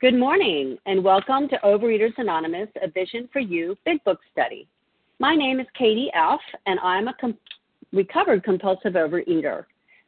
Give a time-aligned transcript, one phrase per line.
[0.00, 4.68] Good morning, and welcome to Overeaters Anonymous, a Vision for You Big Book Study.
[5.18, 7.36] My name is Katie F., and I'm a com-
[7.92, 9.64] recovered compulsive overeater.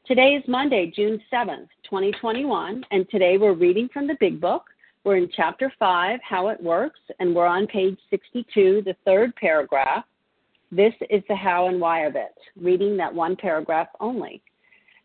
[0.07, 4.63] Today is Monday, June 7th, 2021, and today we're reading from the Big Book.
[5.03, 10.05] We're in Chapter 5, How It Works, and we're on page 62, the third paragraph.
[10.71, 14.41] This is the how and why of it, reading that one paragraph only.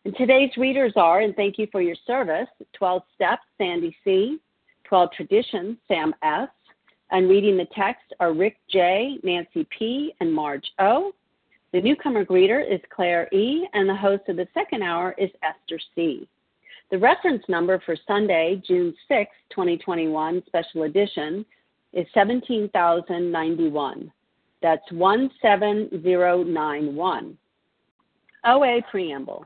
[0.05, 4.39] And today's readers are, and thank you for your service, 12 Steps, Sandy C.,
[4.85, 6.49] 12 Traditions, Sam S.,
[7.11, 11.11] and reading the text are Rick J., Nancy P., and Marge O.
[11.71, 15.79] The newcomer greeter is Claire E., and the host of the second hour is Esther
[15.93, 16.27] C.
[16.91, 21.45] The reference number for Sunday, June 6, 2021, special edition,
[21.93, 24.11] is 17091.
[24.61, 27.37] That's 17091.
[28.45, 29.45] OA Preamble.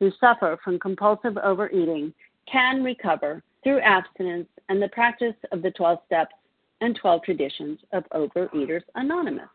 [0.00, 2.12] who suffer from compulsive overeating
[2.50, 6.34] can recover through abstinence and the practice of the 12 steps
[6.80, 9.48] and 12 traditions of Overeaters Anonymous.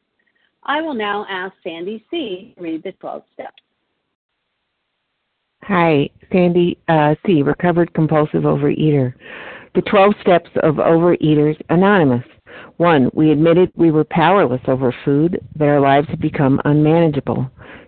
[0.64, 2.54] I will now ask Sandy C.
[2.56, 3.62] to read the 12 steps.
[5.64, 9.14] Hi, Sandy uh, C., recovered compulsive overeater.
[9.74, 12.24] The 12 steps of Overeaters Anonymous.
[12.78, 17.50] One, we admitted we were powerless over food, that our lives had become unmanageable.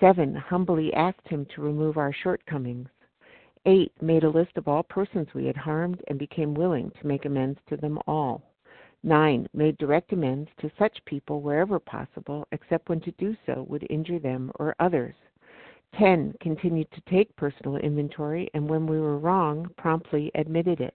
[0.00, 2.88] Seven, humbly asked Him to remove our shortcomings.
[3.66, 7.26] Eight, made a list of all persons we had harmed and became willing to make
[7.26, 8.42] amends to them all.
[9.02, 13.86] Nine, made direct amends to such people wherever possible, except when to do so would
[13.90, 15.14] injure them or others.
[15.98, 16.34] 10.
[16.40, 20.94] Continued to take personal inventory, and when we were wrong, promptly admitted it.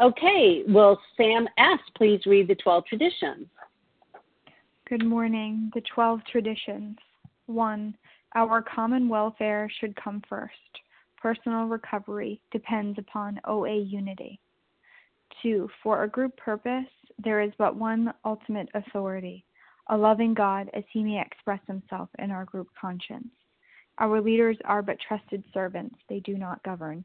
[0.00, 1.78] Okay, will Sam S.
[1.96, 3.46] please read the 12 traditions?
[4.88, 5.70] Good morning.
[5.74, 6.96] The 12 traditions.
[7.46, 7.96] 1.
[8.34, 10.52] Our common welfare should come first.
[11.22, 14.40] Personal recovery depends upon OA unity.
[15.42, 15.68] 2.
[15.82, 16.90] For a group purpose,
[17.22, 19.44] there is but one ultimate authority
[19.88, 23.28] a loving God as he may express himself in our group conscience.
[23.98, 27.04] Our leaders are but trusted servants, they do not govern.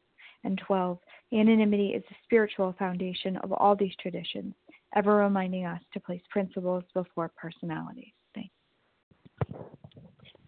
[0.43, 0.97] And 12.
[1.33, 4.53] Anonymity is the spiritual foundation of all these traditions,
[4.95, 8.11] ever reminding us to place principles before personalities.
[8.33, 8.53] Thanks.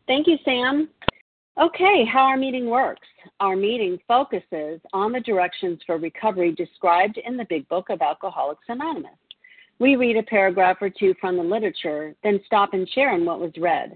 [0.07, 0.90] Thank you, Sam.
[1.62, 3.07] Okay, how our meeting works.
[3.40, 8.63] Our meeting focuses on the directions for recovery described in the Big Book of Alcoholics
[8.69, 9.12] Anonymous.
[9.78, 13.39] We read a paragraph or two from the literature, then stop and share in what
[13.39, 13.96] was read.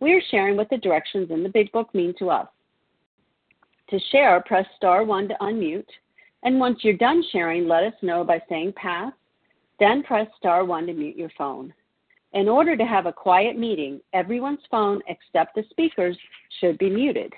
[0.00, 2.48] We are sharing what the directions in the Big Book mean to us.
[3.90, 5.88] To share, press star one to unmute,
[6.42, 9.12] and once you're done sharing, let us know by saying pass,
[9.80, 11.72] then press star one to mute your phone.
[12.34, 16.16] In order to have a quiet meeting, everyone's phone except the speaker's
[16.60, 17.32] should be muted.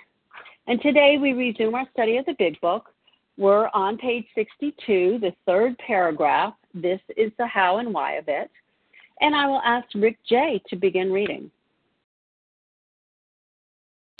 [0.66, 2.92] And today we resume our study of the Big Book.
[3.36, 6.54] We're on page 62, the third paragraph.
[6.74, 8.50] This is the how and why of it.
[9.20, 10.60] And I will ask Rick J.
[10.68, 11.50] to begin reading.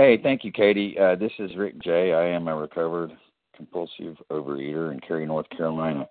[0.00, 0.98] Hey, thank you, Katie.
[0.98, 2.14] Uh, this is Rick J.
[2.14, 3.12] I am a recovered
[3.54, 6.08] compulsive overeater in Cary, North Carolina.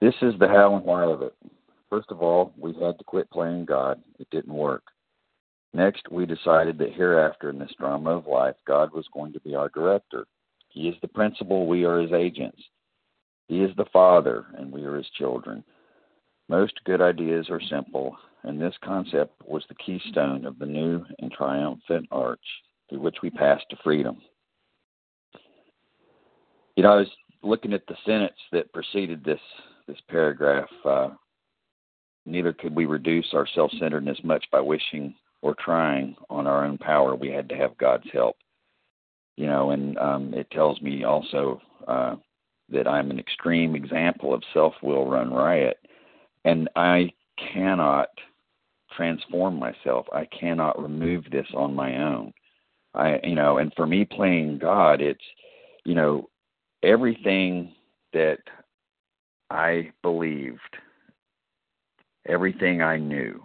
[0.00, 1.34] This is the how and why of it.
[1.90, 4.00] First of all, we had to quit playing God.
[4.20, 4.84] It didn't work.
[5.74, 9.56] Next, we decided that hereafter in this drama of life, God was going to be
[9.56, 10.24] our director.
[10.68, 12.62] He is the principal, we are his agents.
[13.48, 15.64] He is the Father, and we are his children.
[16.48, 21.32] Most good ideas are simple, and this concept was the keystone of the new and
[21.32, 22.38] triumphant arch
[22.88, 24.18] through which we pass to freedom.
[26.76, 27.10] You know, I was
[27.42, 29.40] looking at the sentence that preceded this
[29.86, 30.68] this paragraph.
[30.84, 31.10] Uh,
[32.24, 36.78] neither could we reduce our self centeredness much by wishing or trying on our own
[36.78, 37.14] power.
[37.14, 38.36] We had to have God's help.
[39.36, 42.16] You know, and um, it tells me also uh,
[42.70, 45.78] that I'm an extreme example of self will run riot.
[46.44, 47.10] And I
[47.52, 48.08] cannot
[48.96, 50.06] transform myself.
[50.12, 52.32] I cannot remove this on my own.
[52.96, 55.20] I, you know, and for me playing God, it's,
[55.84, 56.28] you know,
[56.82, 57.74] everything
[58.12, 58.38] that
[59.50, 60.60] I believed
[62.28, 63.44] everything I knew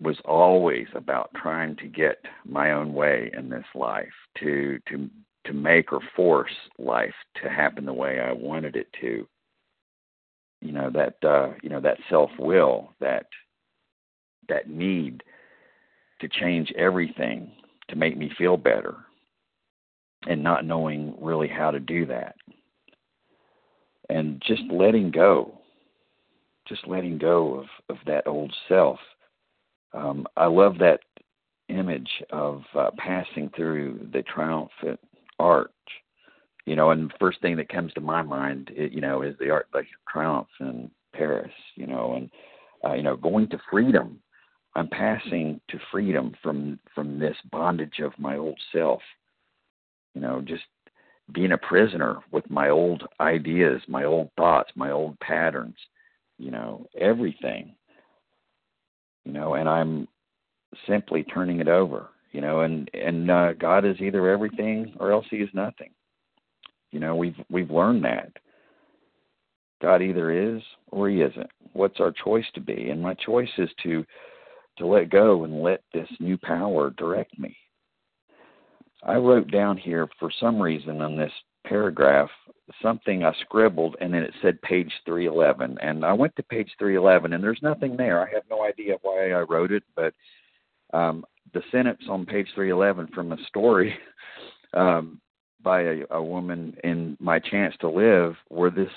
[0.00, 5.08] was always about trying to get my own way in this life to to
[5.46, 9.26] to make or force life to happen the way I wanted it to.
[10.60, 13.26] You know that uh you know that self will that
[14.48, 15.22] that need
[16.20, 17.52] to change everything
[17.88, 18.96] to make me feel better
[20.28, 22.36] and not knowing really how to do that
[24.08, 25.58] and just letting go
[26.66, 28.98] just letting go of of that old self.
[29.92, 31.00] Um, I love that
[31.68, 35.00] image of uh, passing through the triumphant
[35.38, 35.70] arch.
[36.64, 39.36] You know, and the first thing that comes to my mind, it, you know, is
[39.38, 41.52] the Arc de Triomphe in Paris.
[41.76, 42.30] You know, and
[42.84, 44.20] uh, you know, going to freedom.
[44.76, 49.00] I'm passing to freedom from from this bondage of my old self.
[50.14, 50.64] You know, just
[51.32, 55.76] being a prisoner with my old ideas, my old thoughts, my old patterns
[56.38, 57.74] you know, everything.
[59.24, 60.06] You know, and I'm
[60.86, 65.26] simply turning it over, you know, and and uh, God is either everything or else
[65.30, 65.90] he is nothing.
[66.92, 68.30] You know, we've we've learned that.
[69.82, 71.50] God either is or he isn't.
[71.72, 72.90] What's our choice to be?
[72.90, 74.04] And my choice is to
[74.78, 77.56] to let go and let this new power direct me.
[79.02, 81.32] I wrote down here for some reason on this
[81.66, 82.30] paragraph
[82.82, 85.78] something I scribbled, and then it said page 311.
[85.80, 88.20] And I went to page 311, and there's nothing there.
[88.20, 90.14] I have no idea why I wrote it, but
[90.92, 93.96] um, the sentence on page 311 from a story
[94.74, 95.20] um,
[95.62, 98.90] by a, a woman in My Chance to Live were this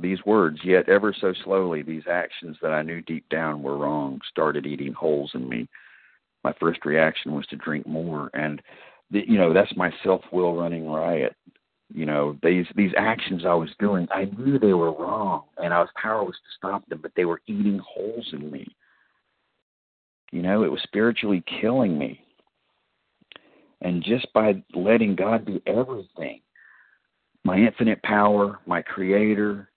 [0.00, 4.20] these words, yet ever so slowly, these actions that I knew deep down were wrong
[4.30, 5.68] started eating holes in me.
[6.44, 8.62] My first reaction was to drink more, and
[9.10, 11.36] you know that's my self will running riot.
[11.92, 15.80] You know these these actions i was doing i knew they were wrong and i
[15.80, 18.66] was powerless to stop them but they were eating holes in me.
[20.30, 22.24] You know it was spiritually killing me.
[23.82, 26.40] And just by letting god do everything
[27.44, 29.68] my infinite power my creator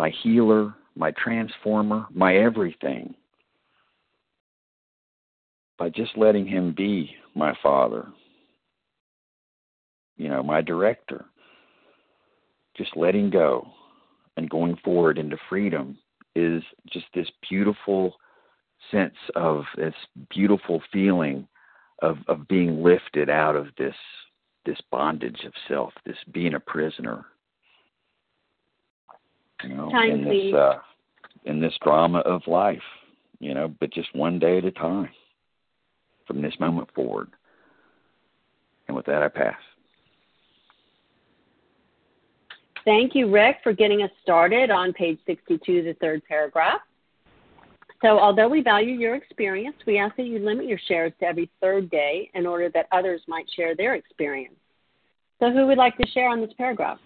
[0.00, 3.14] my healer my transformer my everything
[5.80, 8.06] by just letting him be my father,
[10.18, 11.24] you know, my director,
[12.76, 13.66] just letting go
[14.36, 15.96] and going forward into freedom
[16.36, 18.14] is just this beautiful
[18.90, 19.94] sense of this
[20.28, 21.48] beautiful feeling
[22.02, 23.96] of of being lifted out of this
[24.66, 27.24] this bondage of self, this being a prisoner.
[29.64, 30.52] You know, Time, in please.
[30.52, 30.78] this uh,
[31.44, 32.82] in this drama of life,
[33.38, 35.10] you know, but just one day at a time
[36.26, 37.30] from this moment forward.
[38.86, 39.56] And with that, I pass.
[42.84, 46.80] Thank you, Rick, for getting us started on page 62, the third paragraph.
[48.02, 51.50] So, although we value your experience, we ask that you limit your shares to every
[51.60, 54.54] third day in order that others might share their experience.
[55.38, 56.98] So, who would like to share on this paragraph?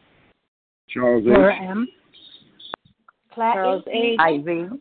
[0.89, 1.89] Charles Laura H.
[3.37, 3.53] M.
[3.55, 4.19] Charles H.
[4.21, 4.81] Irene.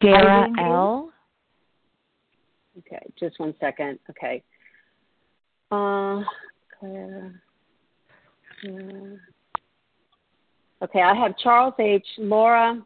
[0.00, 0.62] Dara Irene B.
[0.62, 1.12] L.
[2.78, 3.98] Okay, just one second.
[4.10, 4.42] Okay.
[5.70, 6.22] Uh,
[6.78, 7.32] Clara.
[8.66, 9.16] uh,
[10.84, 12.06] okay, I have Charles H.
[12.18, 12.82] Laura.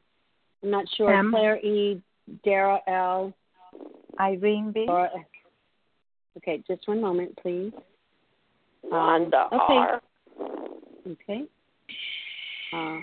[0.63, 1.13] I'm not sure.
[1.13, 1.31] M.
[1.31, 2.03] Claire E.
[2.45, 3.33] Dara L.
[4.21, 4.85] Irene B.
[4.87, 5.11] Laura.
[6.37, 7.73] Okay, just one moment, please.
[8.83, 9.75] Wanda okay.
[9.75, 10.01] R.
[11.07, 11.45] Okay.
[12.73, 12.99] Uh,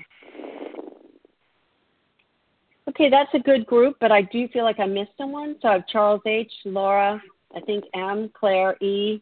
[2.90, 5.56] okay, that's a good group, but I do feel like I missed someone.
[5.62, 7.22] So I have Charles H., Laura,
[7.56, 9.22] I think M, Claire E,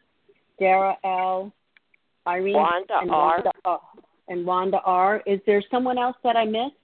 [0.60, 1.53] Dara L,
[2.27, 3.36] Irene, Wanda and R.
[3.36, 3.82] Wanda R.
[4.29, 5.22] And Wanda R.
[5.25, 6.75] Is there someone else that I missed?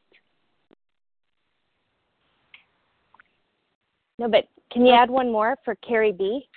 [4.17, 6.47] No, but can you add one more for Carrie B?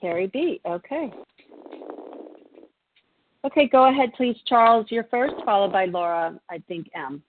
[0.00, 0.60] Carrie B.
[0.64, 1.12] Okay.
[3.44, 4.86] Okay, go ahead, please, Charles.
[4.90, 7.22] You're first, followed by Laura, I think M.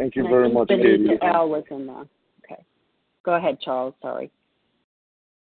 [0.00, 1.08] Thank you very much, Katie.
[1.20, 1.92] L was in the.
[2.42, 2.64] Okay.
[3.22, 3.92] Go ahead, Charles.
[4.00, 4.30] Sorry.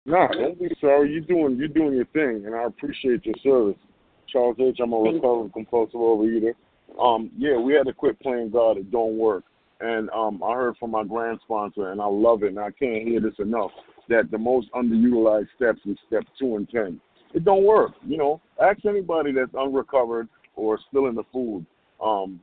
[0.05, 1.13] Nah, don't be sorry.
[1.13, 3.81] You're doing you're doing your thing, and I appreciate your service.
[4.29, 4.79] Charles H.
[4.83, 6.55] I'm a recovered compulsive overeater.
[7.01, 8.79] Um, yeah, we had to quit playing God.
[8.79, 9.45] It don't work.
[9.81, 13.07] And um, I heard from my grand sponsor, and I love it, and I can't
[13.07, 13.71] hear this enough.
[14.09, 17.01] That the most underutilized steps is step two and ten.
[17.33, 17.93] It don't work.
[18.05, 21.65] You know, ask anybody that's unrecovered or still in the food.
[22.03, 22.41] Um,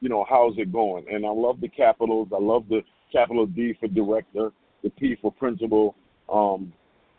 [0.00, 1.04] you know, how's it going?
[1.10, 2.28] And I love the capitals.
[2.34, 4.50] I love the capital D for director,
[4.82, 5.94] the P for principal,
[6.32, 6.72] um,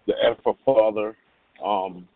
[0.07, 1.17] the F for father.
[1.65, 2.07] Um,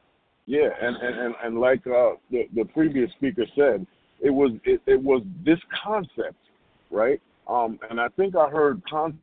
[0.45, 3.85] yeah, and, and, and, and like uh, the, the previous speaker said,
[4.21, 6.37] it was it, it was this concept,
[6.91, 7.21] right?
[7.47, 9.19] Um, and I think I heard con-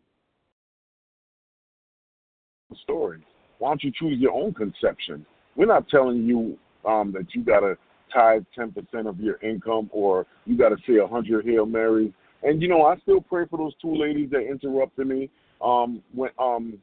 [2.83, 3.25] story.
[3.59, 5.25] Why don't you choose your own conception?
[5.57, 7.77] We're not telling you um, that you got to
[8.13, 12.13] tithe 10% of your income or you got to say a 100 Hail Marys.
[12.43, 15.29] And, you know, I still pray for those two ladies that interrupted me
[15.61, 16.79] um, when um,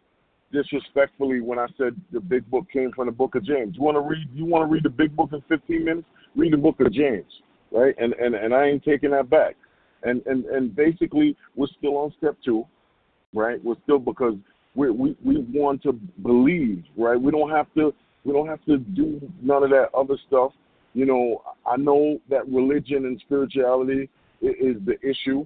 [0.52, 3.76] disrespectfully when I said the big book came from the book of James.
[3.76, 6.08] You want to read you want to read the big book in 15 minutes?
[6.36, 7.26] Read the book of James,
[7.72, 7.96] right?
[7.98, 9.56] And and and I ain't taking that back.
[10.04, 12.64] And and and basically we're still on step 2,
[13.34, 13.64] right?
[13.64, 14.36] We're still because
[14.76, 15.94] we we we want to
[16.24, 17.20] believe, right?
[17.20, 17.94] We don't have to
[18.24, 20.52] we don't have to do none of that other stuff.
[20.98, 24.10] You know, I know that religion and spirituality
[24.42, 25.46] is, the issue,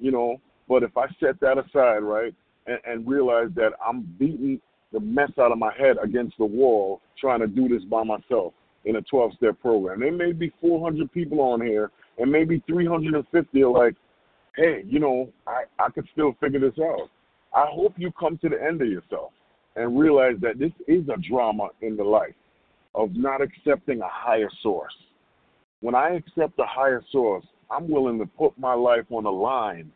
[0.00, 2.34] you know, but if I set that aside, right,
[2.66, 4.58] and, and realize that I'm beating
[4.94, 8.54] the mess out of my head against the wall trying to do this by myself
[8.86, 10.00] in a 12 step program.
[10.00, 13.96] There may be 400 people on here, and maybe 350 are like,
[14.56, 17.10] hey, you know, I, I could still figure this out.
[17.54, 19.32] I hope you come to the end of yourself
[19.76, 22.32] and realize that this is a drama in the life
[22.96, 24.94] of not accepting a higher source.
[25.80, 29.92] When I accept a higher source, I'm willing to put my life on the line.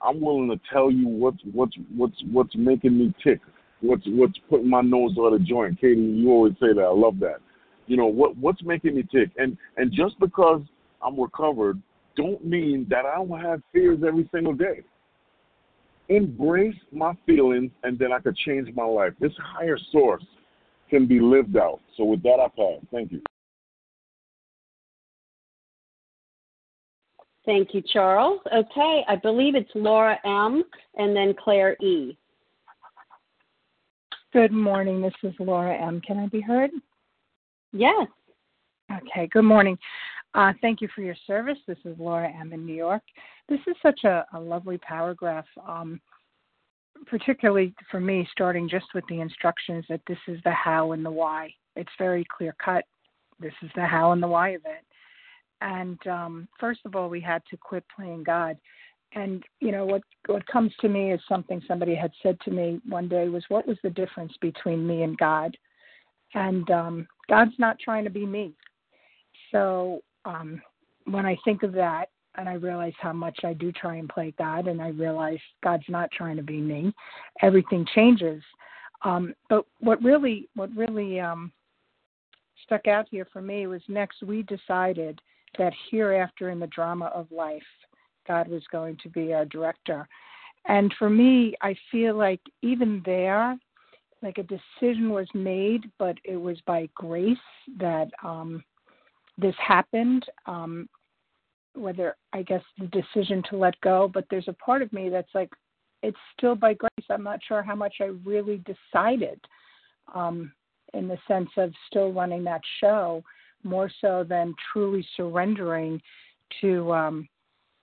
[0.00, 3.40] I'm willing to tell you what's what's what's what's making me tick,
[3.82, 5.80] what's what's putting my nose on a joint.
[5.80, 6.80] Katie, you always say that.
[6.80, 7.40] I love that.
[7.86, 10.62] You know what what's making me tick, and and just because
[11.02, 11.80] I'm recovered,
[12.16, 14.80] don't mean that I don't have fears every single day.
[16.08, 19.12] Embrace my feelings, and then I could change my life.
[19.20, 20.24] This higher source
[20.92, 21.80] can be lived out.
[21.96, 22.84] So with that, I pass.
[22.92, 23.22] Thank you.
[27.46, 28.40] Thank you, Charles.
[28.54, 30.62] Okay, I believe it's Laura M.
[30.98, 32.16] and then Claire E.
[34.34, 35.00] Good morning.
[35.00, 36.02] This is Laura M.
[36.06, 36.70] Can I be heard?
[37.72, 38.06] Yes.
[38.90, 39.28] Okay.
[39.32, 39.78] Good morning.
[40.34, 41.58] Uh, thank you for your service.
[41.66, 42.52] This is Laura M.
[42.52, 43.02] in New York.
[43.48, 46.00] This is such a, a lovely paragraph, um,
[47.06, 51.10] particularly for me, starting just with the instructions that this is the how and the
[51.10, 51.52] why.
[51.76, 52.84] It's very clear cut.
[53.40, 54.84] This is the how and the why of it.
[55.60, 58.56] And um, first of all, we had to quit playing God.
[59.14, 62.80] And you know what what comes to me is something somebody had said to me
[62.88, 65.56] one day was what was the difference between me and God?
[66.34, 68.54] And um, God's not trying to be me.
[69.50, 70.62] So um,
[71.04, 74.34] when I think of that and I realize how much I do try and play
[74.38, 76.92] God, and I realize God's not trying to be me,
[77.42, 78.42] everything changes.
[79.04, 81.52] Um, but what really, what really um,
[82.64, 85.20] stuck out here for me was next we decided
[85.58, 87.62] that hereafter in the drama of life,
[88.26, 90.08] God was going to be our director.
[90.66, 93.58] And for me, I feel like even there,
[94.22, 97.36] like a decision was made, but it was by grace
[97.78, 98.62] that um,
[99.36, 100.24] this happened.
[100.46, 100.88] Um,
[101.74, 105.34] whether I guess the decision to let go, but there's a part of me that's
[105.34, 105.50] like,
[106.02, 107.06] it's still by grace.
[107.10, 108.62] I'm not sure how much I really
[108.92, 109.40] decided,
[110.14, 110.52] um,
[110.94, 113.22] in the sense of still running that show,
[113.62, 116.00] more so than truly surrendering
[116.60, 117.28] to um,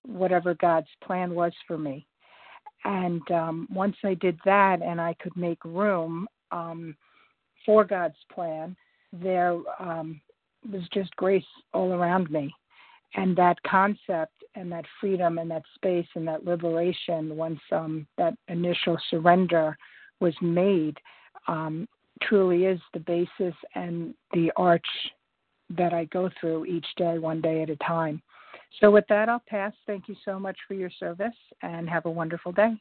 [0.06, 2.06] whatever God's plan was for me.
[2.84, 6.96] And um, once I did that, and I could make room um,
[7.66, 8.76] for God's plan,
[9.12, 10.20] there um,
[10.70, 12.54] was just grace all around me.
[13.14, 18.34] And that concept and that freedom and that space and that liberation, once um, that
[18.48, 19.76] initial surrender
[20.20, 20.96] was made,
[21.48, 21.88] um,
[22.22, 24.86] truly is the basis and the arch
[25.76, 28.22] that I go through each day, one day at a time.
[28.80, 29.72] So, with that, I'll pass.
[29.86, 32.80] Thank you so much for your service and have a wonderful day.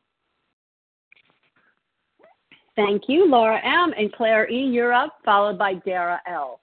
[2.75, 3.93] Thank you, Laura M.
[3.97, 6.61] And Claire E., you're up, followed by Dara L.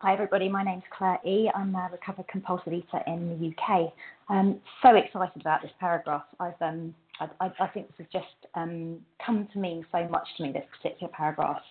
[0.00, 0.48] Hi, everybody.
[0.48, 1.50] My name's Claire E.
[1.52, 3.92] I'm a recovered compulsive eater in the UK.
[4.28, 6.22] I'm so excited about this paragraph.
[6.38, 10.28] I've, um, I, I, I think this has just um, come to mean so much
[10.36, 11.62] to me, this particular paragraph.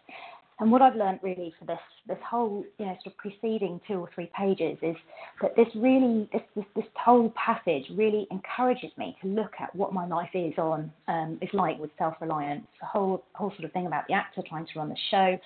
[0.59, 3.93] And what I've learned really for this this whole you know sort of preceding two
[3.93, 4.97] or three pages is
[5.41, 9.93] that this really this this, this whole passage really encourages me to look at what
[9.93, 12.67] my life is on um, is like with self reliance.
[12.81, 15.37] The whole whole sort of thing about the actor trying to run the show,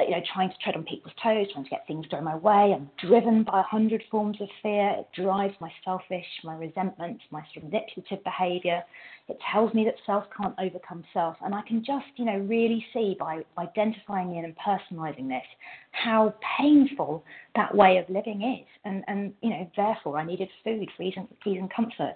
[0.00, 2.74] you know, trying to tread on people's toes, trying to get things thrown my way.
[2.74, 4.96] I'm driven by a hundred forms of fear.
[4.98, 8.82] It drives my selfish, my resentment, my sort of manipulative behaviour.
[9.28, 11.36] It tells me that self can't overcome self.
[11.44, 15.44] And I can just, you know, really see by identifying in and personalising this
[15.92, 17.22] how painful
[17.54, 18.66] that way of living is.
[18.84, 21.14] And, and you know, therefore I needed food for ease
[21.46, 22.14] ease and comfort.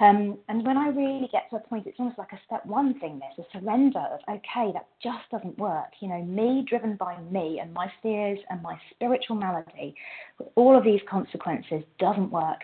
[0.00, 2.98] Um, and when I really get to a point, it's almost like a step one
[3.00, 5.90] thing, this, a surrender of, okay, that just doesn't work.
[6.00, 9.94] You know, me driven by me and my fears and my spiritual malady,
[10.54, 12.60] all of these consequences, doesn't work.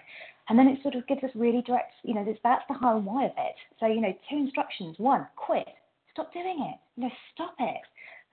[0.49, 3.05] And then it sort of gives us really direct, you know, that's the how and
[3.05, 3.55] why of it.
[3.81, 4.94] So, you know, two instructions.
[4.99, 5.66] One, quit.
[6.12, 6.79] Stop doing it.
[6.96, 7.83] You know, stop it.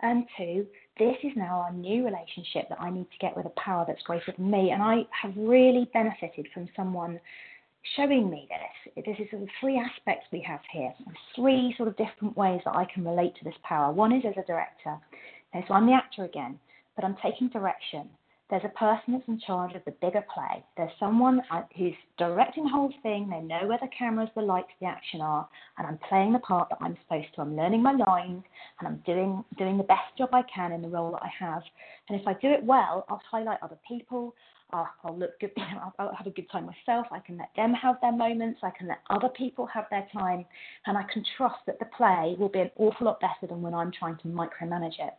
[0.02, 0.66] And two,
[0.98, 4.04] this is now our new relationship that I need to get with a power that's
[4.04, 4.72] greater than me.
[4.72, 7.20] And I have really benefited from someone
[7.96, 9.06] showing me this.
[9.06, 10.94] This is of three aspects we have here,
[11.36, 13.92] three sort of different ways that I can relate to this power.
[13.92, 14.98] One is as a director.
[15.54, 16.60] Okay, so I'm the actor again,
[16.96, 18.10] but I'm taking direction.
[18.50, 20.64] There's a person that's in charge of the bigger play.
[20.78, 23.30] There's someone uh, who's directing the whole thing.
[23.30, 26.70] They know where the cameras, the lights, the action are, and I'm playing the part
[26.70, 27.42] that I'm supposed to.
[27.42, 28.44] I'm learning my lines,
[28.80, 31.64] and I'm doing doing the best job I can in the role that I have.
[32.10, 34.36] And if I do it well, I'll highlight other people.
[34.74, 35.52] I'll, I'll look good.
[36.00, 37.08] I'll have a good time myself.
[37.12, 38.60] I can let them have their moments.
[38.64, 40.46] I can let other people have their time,
[40.86, 43.74] and I can trust that the play will be an awful lot better than when
[43.74, 45.14] I'm trying to micromanage it.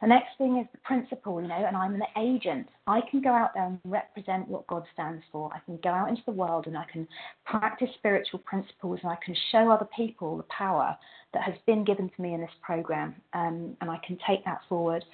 [0.00, 2.68] The next thing is the principle, you know, and I'm an agent.
[2.86, 5.50] I can go out there and represent what God stands for.
[5.52, 7.06] I can go out into the world and I can
[7.44, 10.96] practice spiritual principles and I can show other people the power
[11.34, 14.62] that has been given to me in this program, um, and I can take that
[14.70, 15.04] forward.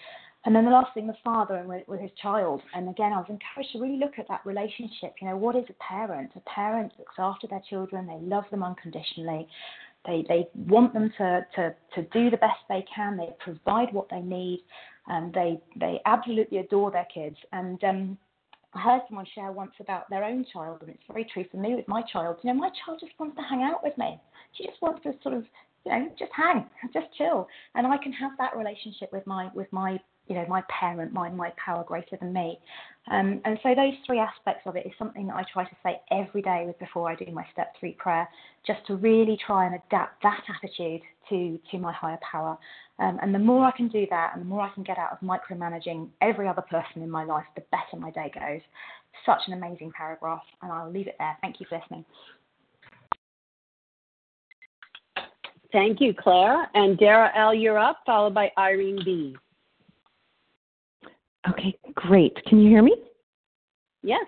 [0.47, 2.63] And then the last thing, the father and with, with his child.
[2.73, 5.15] And again, I was encouraged to really look at that relationship.
[5.21, 6.31] You know, what is a parent?
[6.37, 8.07] A parent looks after their children.
[8.07, 9.49] They love them unconditionally.
[10.07, 13.17] They they want them to to to do the best they can.
[13.17, 14.63] They provide what they need,
[15.09, 17.37] and they they absolutely adore their kids.
[17.53, 18.19] And um,
[18.73, 21.75] I heard someone share once about their own child, and it's very true for me
[21.75, 22.37] with my child.
[22.45, 24.21] You know, my child just wants to hang out with me.
[24.53, 25.45] She just wants to sort of
[25.85, 29.73] you know just hang, just chill, and I can have that relationship with my with
[29.73, 32.59] my you know, my parent, my my power greater than me.
[33.11, 36.01] Um, and so those three aspects of it is something that I try to say
[36.11, 38.29] every day before I do my step three prayer,
[38.67, 42.59] just to really try and adapt that attitude to to my higher power.
[42.99, 45.13] Um, and the more I can do that, and the more I can get out
[45.13, 48.63] of micromanaging every other person in my life, the better my day goes.
[49.25, 51.37] Such an amazing paragraph, and I'll leave it there.
[51.41, 52.05] Thank you for listening.
[55.73, 56.69] Thank you, Claire.
[56.75, 59.37] And Dara L., you're up, followed by Irene B.
[61.51, 62.37] Okay, great.
[62.47, 62.97] Can you hear me?
[64.03, 64.25] Yes.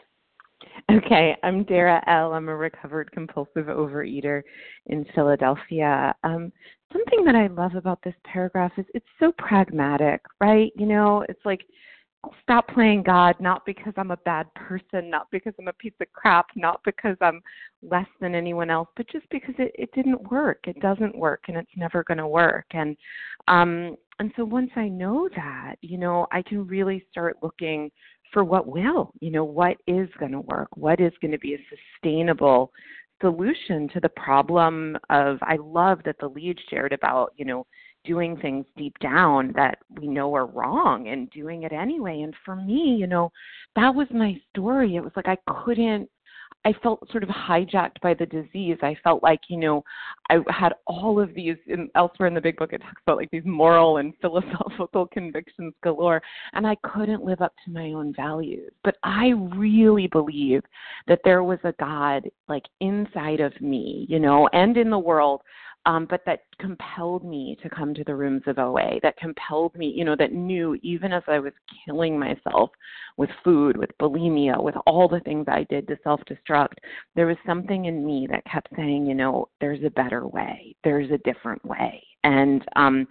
[0.90, 2.32] Okay, I'm Dara L.
[2.32, 4.42] I'm a recovered compulsive overeater
[4.86, 6.14] in Philadelphia.
[6.24, 6.52] Um,
[6.92, 10.72] something that I love about this paragraph is it's so pragmatic, right?
[10.76, 11.62] You know, it's like
[12.42, 16.12] stop playing God not because I'm a bad person, not because I'm a piece of
[16.12, 17.40] crap, not because I'm
[17.82, 20.60] less than anyone else, but just because it, it didn't work.
[20.66, 22.66] It doesn't work and it's never going to work.
[22.72, 22.96] And
[23.46, 27.90] um and so once I know that, you know, I can really start looking
[28.32, 31.54] for what will, you know, what is going to work, what is going to be
[31.54, 32.72] a sustainable
[33.20, 37.66] solution to the problem of I love that the lead shared about, you know,
[38.04, 42.22] doing things deep down that we know are wrong and doing it anyway.
[42.22, 43.30] And for me, you know,
[43.76, 44.96] that was my story.
[44.96, 46.08] It was like I couldn't
[46.68, 48.76] I felt sort of hijacked by the disease.
[48.82, 49.82] I felt like, you know,
[50.28, 53.30] I had all of these in, elsewhere in the big book it talks about like
[53.30, 56.20] these moral and philosophical convictions galore
[56.52, 58.70] and I couldn't live up to my own values.
[58.84, 60.60] But I really believe
[61.06, 65.40] that there was a God like inside of me, you know, and in the world
[65.88, 69.86] um, but that compelled me to come to the rooms of OA, that compelled me,
[69.86, 71.54] you know, that knew even as I was
[71.86, 72.68] killing myself
[73.16, 76.74] with food, with bulimia, with all the things I did to self destruct,
[77.16, 81.10] there was something in me that kept saying, you know, there's a better way, there's
[81.10, 82.02] a different way.
[82.24, 83.06] And um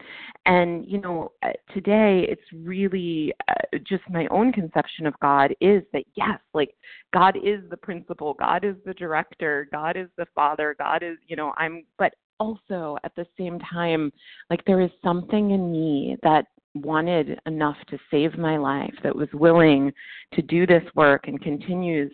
[0.45, 5.81] and you know uh, today it's really uh, just my own conception of God is
[5.93, 6.75] that yes like
[7.13, 11.37] God is the principal God is the director God is the father God is you
[11.37, 14.11] know I'm but also at the same time
[14.49, 16.45] like there is something in me that
[16.75, 19.91] wanted enough to save my life that was willing
[20.33, 22.11] to do this work and continues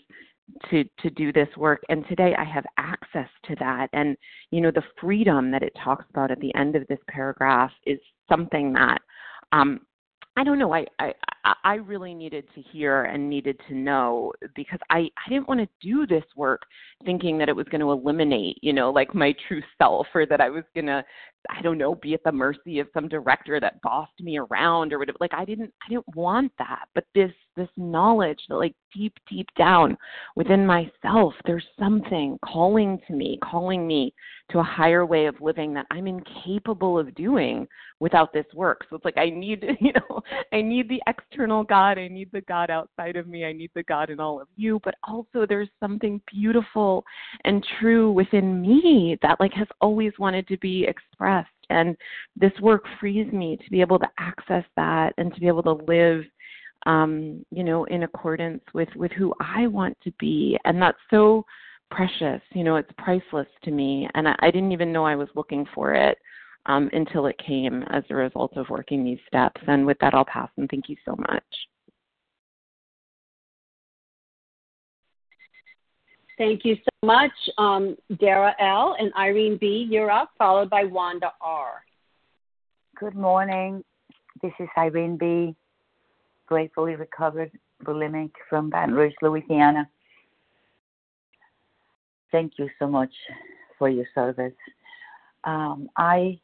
[0.70, 1.82] to to do this work.
[1.90, 3.88] And today i have access to that.
[3.94, 4.18] And
[4.52, 8.00] you know the freedom that it talks about at the end of this paragraph is
[8.30, 9.00] something that
[9.52, 9.82] um
[10.36, 10.74] I don't know.
[10.74, 11.14] I, I
[11.64, 15.68] I really needed to hear and needed to know because I I didn't want to
[15.80, 16.64] do this work
[17.06, 20.42] thinking that it was going to eliminate, you know, like my true self or that
[20.42, 21.04] I was going to
[21.50, 25.00] I don't know, be at the mercy of some director that bossed me around or
[25.00, 25.18] whatever.
[25.20, 26.86] Like I didn't I didn't want that.
[26.96, 29.98] But this this knowledge that like deep, deep down
[30.36, 34.14] within myself, there's something calling to me, calling me
[34.52, 37.68] to a higher way of living that I'm incapable of doing
[38.00, 38.86] without this work.
[38.90, 42.42] So it's like I need, you know, I need the external God, I need the
[42.42, 45.70] God outside of me, I need the God in all of you, but also there's
[45.80, 47.04] something beautiful
[47.46, 51.50] and true within me that like has always wanted to be expressed.
[51.70, 51.96] And
[52.36, 55.84] this work frees me to be able to access that and to be able to
[55.88, 56.24] live
[56.86, 61.46] um, you know, in accordance with with who I want to be, and that's so
[61.92, 62.42] precious.
[62.54, 65.66] You know, it's priceless to me, and I, I didn't even know I was looking
[65.74, 66.18] for it
[66.66, 69.62] um, until it came as a result of working these steps.
[69.68, 70.50] And with that, I'll pass.
[70.58, 71.44] And thank you so much.
[76.38, 78.96] Thank you so much, um, Dara L.
[79.00, 79.88] and Irene B.
[79.88, 81.84] You're up, followed by Wanda R.
[82.98, 83.84] Good morning.
[84.42, 85.56] This is Irene B
[86.48, 87.52] gratefully recovered
[87.84, 89.90] bulimic from Baton Rouge, Louisiana.
[92.32, 93.14] Thank you so much
[93.78, 94.54] for your service.
[95.44, 96.40] Um, I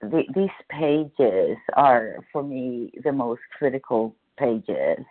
[0.00, 5.04] the, these pages are for me the most critical pages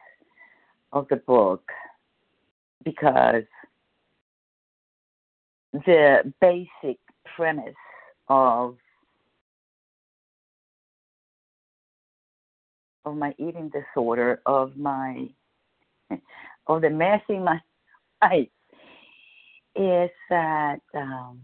[0.93, 1.69] of the book
[2.85, 3.43] because
[5.73, 6.97] the basic
[7.35, 7.75] premise
[8.29, 8.77] of
[13.07, 15.27] of my eating disorder, of my
[16.67, 17.59] of the mess in my
[18.21, 18.49] life,
[19.75, 21.41] is that um,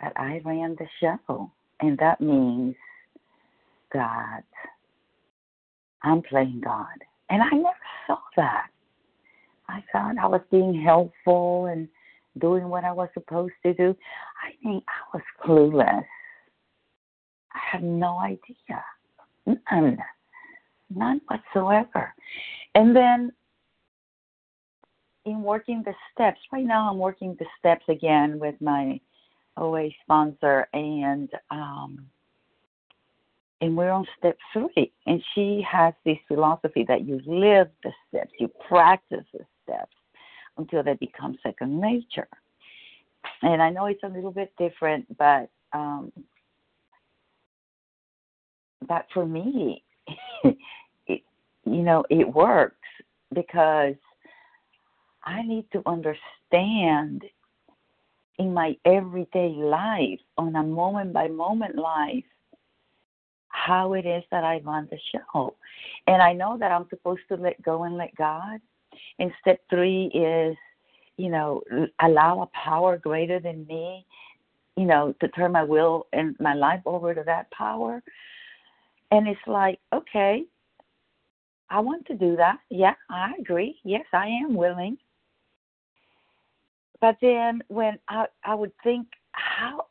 [0.00, 2.74] that I ran the show, and that means
[3.92, 4.42] that
[6.02, 6.86] I'm playing God,
[7.30, 7.74] and I never
[8.06, 8.68] saw that.
[9.68, 11.88] I thought I was being helpful and
[12.38, 13.94] doing what I was supposed to do.
[14.42, 16.04] I think I was clueless.
[17.52, 18.84] I had no idea.
[19.46, 19.98] None.
[20.94, 22.14] None whatsoever.
[22.74, 23.32] And then
[25.24, 29.00] in working the steps, right now I'm working the steps again with my
[29.56, 32.06] OA sponsor, and um,
[33.60, 34.92] and we're on step three.
[35.06, 39.96] And she has this philosophy that you live the steps, you practice the steps
[40.56, 42.28] until they become second nature.
[43.42, 46.12] And I know it's a little bit different, but um,
[48.86, 49.82] but for me,
[51.06, 51.22] it,
[51.64, 52.76] you know, it works
[53.34, 53.94] because
[55.24, 57.24] I need to understand
[58.38, 62.24] in my everyday life, on a moment by moment life,
[63.48, 65.54] how it is that I run the show.
[66.06, 68.60] And I know that I'm supposed to let go and let God.
[69.18, 70.56] And step three is,
[71.16, 71.62] you know,
[72.00, 74.06] allow a power greater than me,
[74.76, 78.02] you know, to turn my will and my life over to that power.
[79.10, 80.44] And it's like, okay,
[81.70, 82.58] I want to do that.
[82.70, 83.78] Yeah, I agree.
[83.84, 84.98] Yes, I am willing.
[87.00, 89.86] But then when I I would think how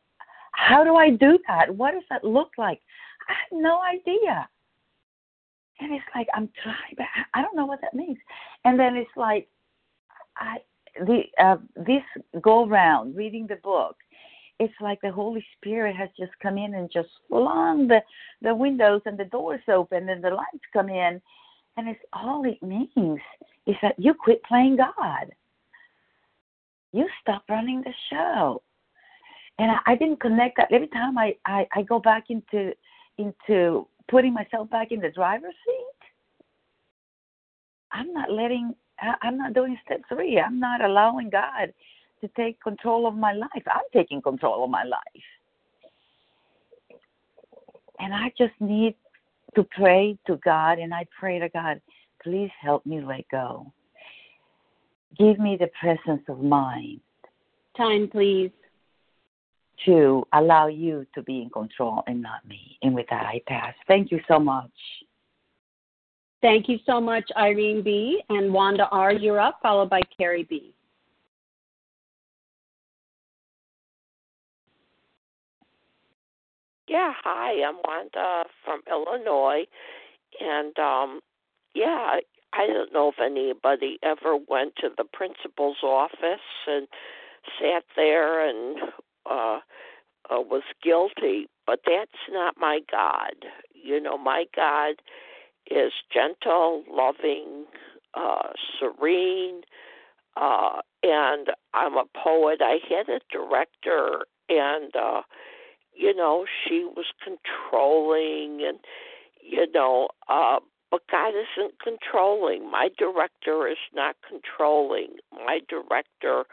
[0.51, 1.73] how do I do that?
[1.73, 2.81] What does that look like?
[3.29, 4.49] I have no idea.
[5.79, 8.17] And it's like I'm trying, but I don't know what that means.
[8.65, 9.47] And then it's like
[10.37, 10.57] I
[11.05, 12.03] the uh, this
[12.41, 13.95] go round reading the book.
[14.59, 18.01] It's like the Holy Spirit has just come in and just flung the
[18.41, 21.21] the windows and the doors open and the lights come in,
[21.77, 23.19] and it's all it means
[23.67, 25.31] is that you quit playing God.
[26.91, 28.63] You stop running the show.
[29.59, 30.71] And I, I didn't connect that.
[30.71, 32.73] Every time I, I I go back into
[33.17, 36.09] into putting myself back in the driver's seat,
[37.91, 38.73] I'm not letting,
[39.21, 40.39] I'm not doing step three.
[40.39, 41.73] I'm not allowing God
[42.21, 43.63] to take control of my life.
[43.67, 45.01] I'm taking control of my life.
[47.99, 48.95] And I just need
[49.55, 51.81] to pray to God, and I pray to God,
[52.21, 53.71] please help me let go.
[55.17, 56.99] Give me the presence of mind.
[57.75, 58.51] Time, please
[59.85, 62.77] to allow you to be in control and not me.
[62.81, 63.73] And with that, I pass.
[63.87, 64.71] Thank you so much.
[66.41, 68.21] Thank you so much, Irene B.
[68.29, 70.73] And Wanda R., you're up, followed by Carrie B.
[76.87, 79.65] Yeah, hi, I'm Wanda from Illinois.
[80.39, 81.21] And um
[81.75, 82.17] yeah,
[82.53, 86.87] I don't know if anybody ever went to the principal's office and
[87.59, 88.77] sat there and
[89.29, 89.59] uh,
[90.31, 93.35] uh, was guilty, but that's not my God.
[93.73, 94.95] You know, my God
[95.69, 97.65] is gentle, loving,
[98.15, 99.61] uh, serene,
[100.37, 102.59] uh, and I'm a poet.
[102.61, 105.21] I had a director, and uh,
[105.97, 108.79] you know, she was controlling, and
[109.41, 110.59] you know, uh,
[110.91, 112.69] but God isn't controlling.
[112.69, 115.17] My director is not controlling.
[115.31, 116.45] My director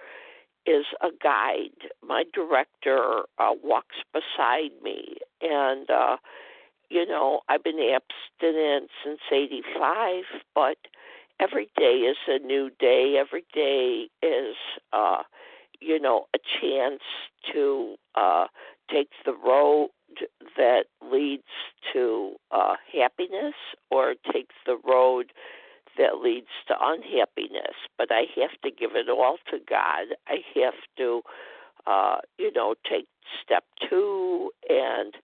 [0.67, 1.91] is a guide.
[2.03, 6.17] My director uh, walks beside me, and uh,
[6.89, 10.79] you know I've been abstinent since '85, but
[11.41, 13.17] every day is a new day.
[13.19, 14.57] Every day is,
[14.93, 15.23] uh,
[15.81, 17.03] you know, a chance
[17.53, 18.47] to uh,
[18.91, 19.91] take the road
[20.57, 21.43] that leads
[21.93, 23.55] to uh, happiness
[23.91, 25.33] or takes the road
[25.99, 27.75] that leads to unhappiness.
[27.99, 30.17] But I have to give it all to God.
[30.29, 31.23] I have to,
[31.87, 33.07] uh, you know, take
[33.43, 35.15] step two and,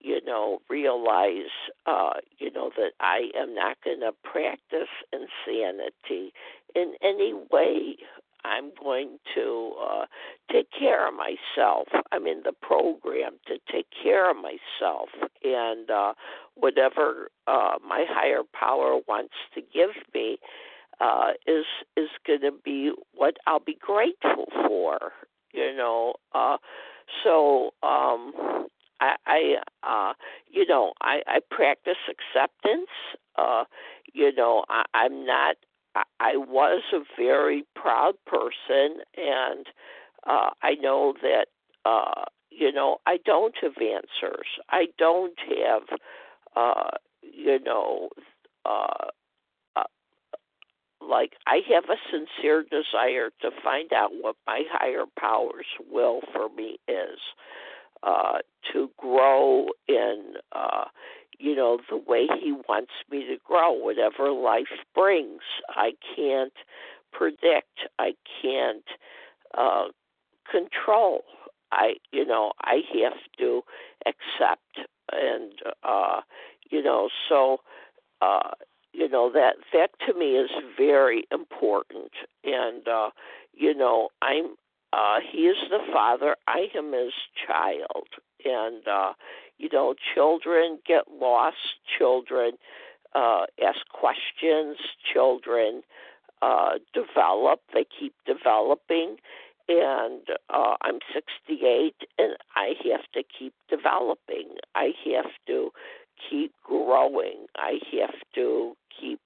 [0.00, 1.50] you know, realize,
[1.86, 6.32] uh, you know, that I am not going to practice insanity
[6.74, 7.96] in any way.
[8.44, 10.04] I'm going to uh,
[10.50, 11.88] take care of myself.
[12.10, 15.08] I'm in the program to take care of myself,
[15.42, 16.14] and uh,
[16.54, 20.38] whatever uh, my higher power wants to give me
[21.00, 21.64] uh, is
[21.96, 24.98] is going to be what I'll be grateful for.
[25.52, 26.56] You know, uh,
[27.24, 28.32] so um,
[29.00, 30.12] I, I uh,
[30.50, 32.90] you know, I, I practice acceptance.
[33.36, 33.64] Uh,
[34.12, 35.56] you know, I, I'm not
[35.94, 39.66] I was a very proud person, and
[40.26, 41.46] uh, I know that
[41.84, 44.46] uh, you know I don't have answers.
[44.70, 45.98] I don't have
[46.56, 46.90] uh,
[47.22, 48.08] you know
[48.64, 49.06] uh,
[49.76, 49.84] uh,
[51.00, 56.48] like I have a sincere desire to find out what my higher powers will for
[56.56, 57.18] me is
[58.02, 58.38] uh,
[58.72, 60.84] to grow in uh,
[61.42, 65.40] you know, the way He wants me to grow, whatever life brings.
[65.68, 66.52] I can't
[67.12, 67.80] predict.
[67.98, 68.84] I can't
[69.56, 69.86] uh,
[70.50, 71.24] control.
[71.72, 73.62] I, you know, I have to
[74.06, 75.52] accept, and
[75.82, 76.20] uh,
[76.70, 77.58] you know, so.
[78.20, 78.50] Uh,
[78.92, 82.12] you know that that to me is very important
[82.44, 83.10] and uh
[83.54, 84.54] you know i'm
[84.92, 87.12] uh he is the father i am his
[87.46, 88.06] child
[88.44, 89.12] and uh
[89.58, 91.56] You know, children get lost,
[91.98, 92.52] children
[93.14, 94.78] uh, ask questions,
[95.12, 95.82] children
[96.40, 99.16] uh, develop, they keep developing.
[99.68, 104.56] And uh, I'm 68 and I have to keep developing.
[104.74, 105.70] I have to
[106.28, 107.46] keep growing.
[107.56, 109.20] I have to keep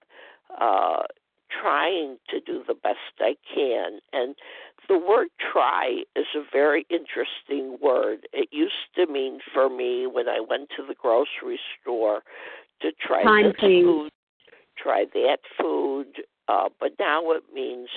[0.61, 1.05] uh,
[1.51, 4.01] trying to do the best I can.
[4.13, 4.35] And
[4.89, 8.29] the word try is a very interesting word.
[8.33, 12.23] It used to mean for me when I went to the grocery store
[12.83, 13.85] to try Time, this please.
[13.85, 14.13] food,
[14.77, 16.07] try that food,
[16.49, 17.89] uh, but now it means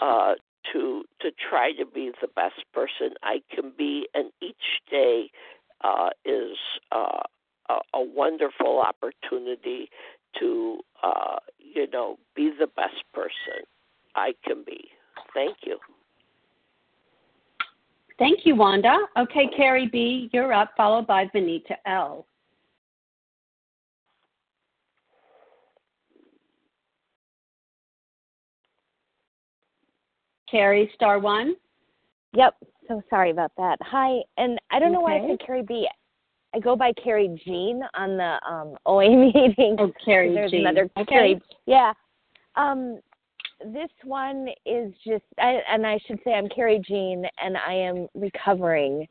[0.00, 0.34] uh,
[0.72, 5.30] to to try to be the best person I can be, and each day
[5.84, 6.56] uh, is
[6.90, 7.22] uh,
[7.68, 9.88] a, a wonderful opportunity
[10.40, 13.64] to uh, you know be the best person
[14.14, 14.88] I can be.
[15.34, 15.78] Thank you.
[18.18, 18.98] Thank you, Wanda.
[19.18, 22.26] Okay, Carrie B, you're up, followed by Benita L.
[30.50, 31.56] Carrie, star one.
[32.34, 32.54] Yep.
[32.88, 33.78] So sorry about that.
[33.82, 35.88] Hi, and I don't know why I said Carrie B.
[36.56, 39.76] I go by Carrie Jean on the um, OA meeting.
[39.78, 40.60] Oh, Carrie There's Jean.
[40.60, 41.04] another Okay.
[41.04, 41.40] Carrie.
[41.66, 41.92] Yeah.
[42.56, 42.98] Um,
[43.60, 48.08] this one is just, I, and I should say I'm Carrie Jean, and I am
[48.14, 49.06] recovering.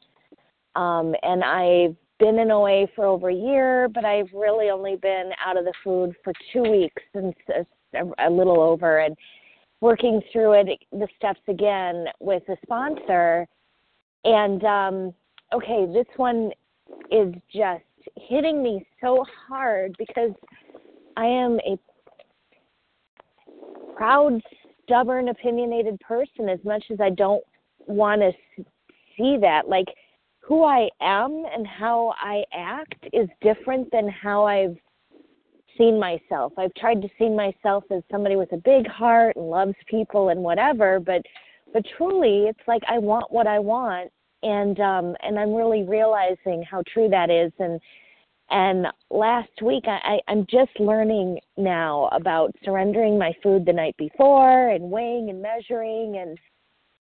[0.76, 5.32] Um, and I've been in OA for over a year, but I've really only been
[5.46, 7.36] out of the food for two weeks since
[7.94, 9.16] a, a little over, and
[9.82, 13.48] working through it, the steps again with a sponsor.
[14.24, 15.14] And um,
[15.54, 16.52] okay, this one
[17.12, 17.84] is just
[18.16, 20.32] hitting me so hard because
[21.18, 21.78] I am a
[23.96, 24.42] proud,
[24.84, 27.44] stubborn, opinionated person as much as I don't
[27.88, 28.32] want to
[29.18, 29.68] see that.
[29.68, 29.88] Like,
[30.40, 34.78] who I am and how I act is different than how I've
[35.78, 36.54] seen myself.
[36.58, 40.42] I've tried to see myself as somebody with a big heart and loves people and
[40.42, 41.22] whatever, but
[41.74, 44.12] but truly it's like I want what I want
[44.46, 47.82] and um and I'm really realizing how true that is and
[48.50, 53.96] and last week I, I I'm just learning now about surrendering my food the night
[53.98, 56.38] before and weighing and measuring and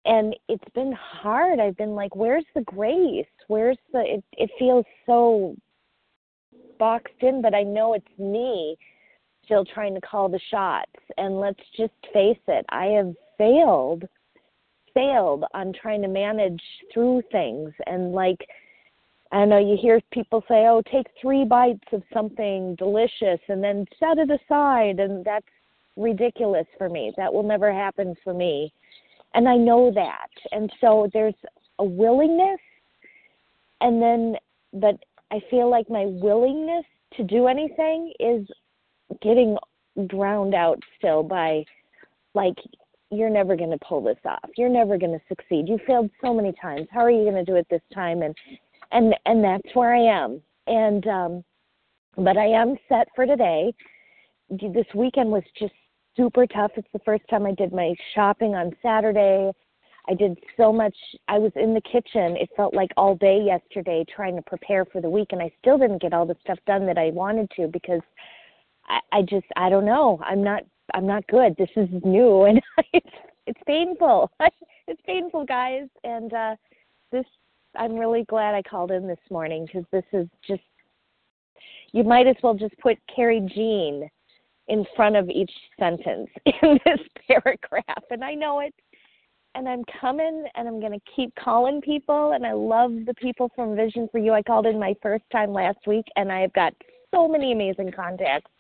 [0.07, 1.61] and it's been hard.
[1.61, 3.27] I've been like, where's the grace?
[3.49, 5.55] Where's the it it feels so
[6.79, 8.77] boxed in, but I know it's me
[9.45, 10.93] still trying to call the shots.
[11.17, 14.05] And let's just face it, I have failed
[14.95, 18.47] failed on trying to manage through things and like
[19.33, 23.87] I know you hear people say, "Oh, take 3 bites of something delicious and then
[24.01, 25.47] set it aside." And that's
[25.97, 27.13] ridiculous for me.
[27.17, 28.73] That will never happen for me.
[29.35, 30.31] And I know that.
[30.51, 31.37] And so there's
[31.79, 32.61] a willingness
[33.81, 34.37] and then
[34.73, 34.97] but
[35.31, 36.85] I feel like my willingness
[37.17, 38.47] to do anything is
[39.21, 39.57] getting
[40.07, 41.65] drowned out still by
[42.35, 42.57] like
[43.11, 44.51] you're never going to pull this off.
[44.57, 45.69] You're never going to succeed.
[45.69, 46.87] You failed so many times.
[46.91, 48.23] How are you going to do it this time?
[48.23, 48.35] And
[48.93, 50.41] and and that's where I am.
[50.67, 51.45] And um
[52.17, 53.73] but I am set for today.
[54.51, 55.73] This weekend was just
[56.17, 56.73] super tough.
[56.77, 59.53] It's the first time I did my shopping on Saturday.
[60.09, 60.97] I did so much.
[61.29, 62.37] I was in the kitchen.
[62.37, 65.79] It felt like all day yesterday trying to prepare for the week, and I still
[65.79, 68.01] didn't get all the stuff done that I wanted to because
[68.89, 70.21] I, I just I don't know.
[70.25, 70.63] I'm not
[70.95, 71.55] I'm not good.
[71.57, 72.61] This is new, and
[72.93, 73.07] it's
[73.47, 74.31] it's painful.
[74.87, 75.89] it's painful, guys.
[76.05, 76.57] And uh,
[77.13, 77.25] this
[77.77, 80.63] I'm really glad I called in this morning because this is just
[81.93, 84.09] you might as well just put Carrie Jean
[84.69, 88.05] in front of each sentence in this paragraph.
[88.11, 88.75] And I know it.
[89.57, 92.33] And I'm coming and I'm going to keep calling people.
[92.33, 94.33] And I love the people from Vision for You.
[94.33, 96.73] I called in my first time last week and I have got
[97.13, 98.51] so many amazing contacts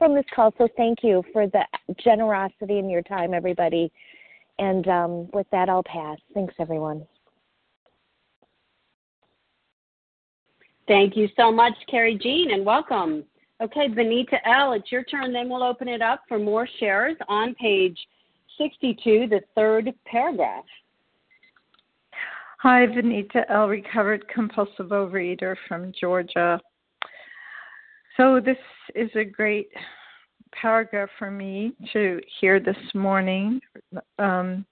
[0.00, 0.52] from this call.
[0.56, 1.62] So thank you for the
[2.02, 3.92] generosity in your time, everybody.
[4.58, 6.16] And um, with that, I'll pass.
[6.32, 7.06] Thanks, everyone.
[10.88, 13.24] Thank you so much, Carrie Jean, and welcome.
[13.62, 15.34] Okay, Benita L., it's your turn.
[15.34, 17.98] Then we'll open it up for more shares on page
[18.56, 20.64] 62, the third paragraph.
[22.60, 26.58] Hi, Benita L., recovered compulsive overeater from Georgia.
[28.16, 28.56] So, this
[28.94, 29.68] is a great
[30.52, 33.60] paragraph for me to hear this morning.
[34.18, 34.64] Um,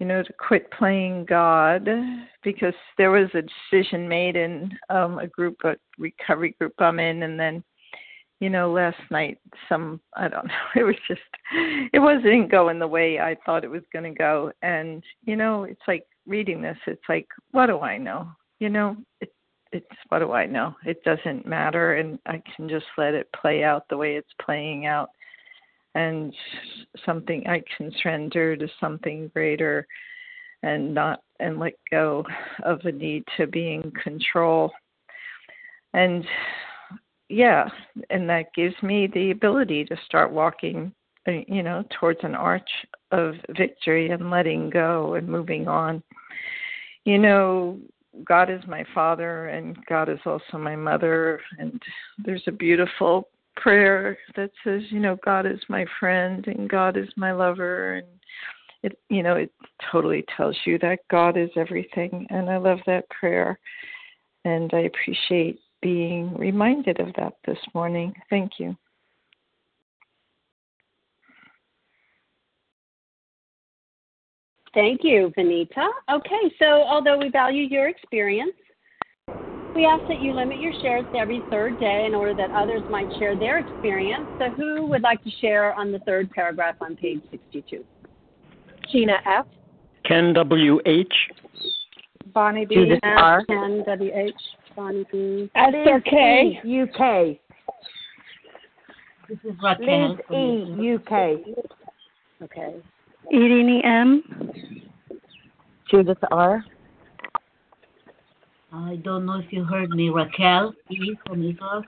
[0.00, 1.86] you know, to quit playing God
[2.42, 7.22] because there was a decision made in um, a group, a recovery group I'm in,
[7.22, 7.62] and then,
[8.40, 9.36] you know, last night
[9.68, 11.20] some I don't know, it was just
[11.92, 15.64] it wasn't going the way I thought it was going to go, and you know,
[15.64, 18.28] it's like reading this, it's like, what do I know?
[18.58, 19.32] You know, it,
[19.72, 20.74] it's what do I know?
[20.84, 24.86] It doesn't matter, and I can just let it play out the way it's playing
[24.86, 25.10] out,
[25.94, 26.34] and
[27.04, 29.86] something I can surrender to something greater,
[30.62, 32.24] and not and let go
[32.64, 34.72] of the need to be in control,
[35.94, 36.24] and
[37.28, 37.68] yeah,
[38.10, 40.92] and that gives me the ability to start walking,
[41.28, 42.68] uh, you know, towards an arch
[43.12, 46.02] of victory and letting go and moving on.
[47.04, 47.78] You know,
[48.24, 51.80] God is my father and God is also my mother and
[52.18, 57.08] there's a beautiful prayer that says, you know, God is my friend and God is
[57.16, 58.06] my lover and
[58.82, 59.52] it you know, it
[59.92, 63.58] totally tells you that God is everything and I love that prayer
[64.44, 68.14] and I appreciate being reminded of that this morning.
[68.28, 68.76] Thank you.
[74.72, 75.88] Thank you, Benita.
[76.12, 78.52] Okay, so although we value your experience,
[79.74, 82.82] we ask that you limit your shares to every third day in order that others
[82.88, 84.26] might share their experience.
[84.38, 87.84] So, who would like to share on the third paragraph on page 62?
[88.90, 89.46] Gina F.
[90.04, 90.80] Ken W.
[90.86, 91.12] H.
[92.32, 92.74] Bonnie B.
[92.76, 93.18] Judith F.
[93.18, 93.44] R.
[93.46, 94.10] Ken W.
[94.14, 94.34] H.
[94.76, 95.50] Bonnie B.
[95.54, 96.60] Esther K.
[96.64, 97.38] UK.
[99.28, 100.10] This is Raquel.
[100.10, 100.94] Liz E.
[100.94, 101.12] UK.
[102.42, 102.76] Okay.
[103.32, 104.22] Irini M.
[105.90, 106.64] Judith R.
[108.72, 110.10] I don't know if you heard me.
[110.10, 111.16] Raquel E.
[111.26, 111.84] from Israel.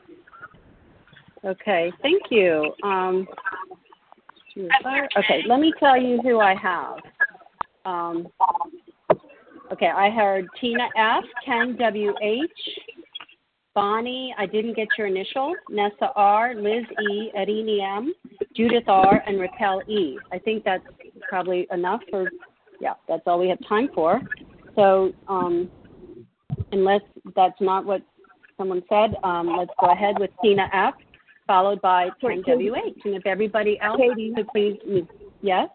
[1.45, 2.73] Okay, thank you.
[2.85, 3.27] Um,
[4.57, 6.99] okay, let me tell you who I have.
[7.85, 8.29] Um,
[9.73, 12.51] okay, I heard Tina F, Ken W H,
[13.75, 14.35] Bonnie.
[14.39, 15.55] I didn't get your initial.
[15.69, 18.15] Nessa R, Liz E, Irini M,
[18.55, 20.19] Judith R, and Raquel E.
[20.33, 20.85] I think that's
[21.33, 22.31] probably enough for.
[22.79, 24.21] Yeah, that's all we have time for.
[24.77, 25.71] So, um,
[26.73, 27.01] unless
[27.35, 28.03] that's not what
[28.59, 30.93] someone said, um, let's go ahead with Tina F,
[31.47, 32.99] followed by Ken W H.
[33.07, 33.99] And if everybody else
[34.37, 34.77] could please,
[35.41, 35.69] yes,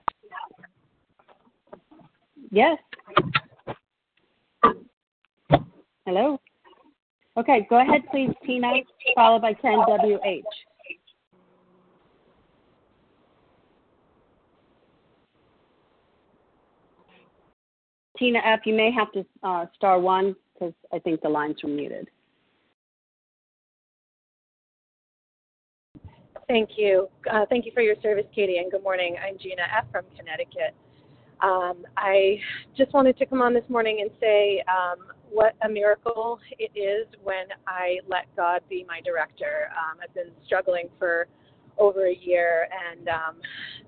[2.51, 2.78] yes.
[6.05, 6.39] Hello.
[7.36, 8.74] Okay, go ahead, please, Tina,
[9.16, 10.43] followed by Ken W H.
[18.18, 21.70] Tina F, you may have to uh, star one because I think the lines were
[21.70, 22.09] muted.
[26.47, 27.09] Thank you.
[27.30, 29.15] Uh, thank you for your service, Katie, and good morning.
[29.22, 29.86] I'm Gina F.
[29.91, 30.74] from Connecticut.
[31.41, 32.39] Um, I
[32.76, 37.05] just wanted to come on this morning and say um, what a miracle it is
[37.22, 39.70] when I let God be my director.
[39.72, 41.28] Um, I've been struggling for
[41.78, 43.36] over a year, and um,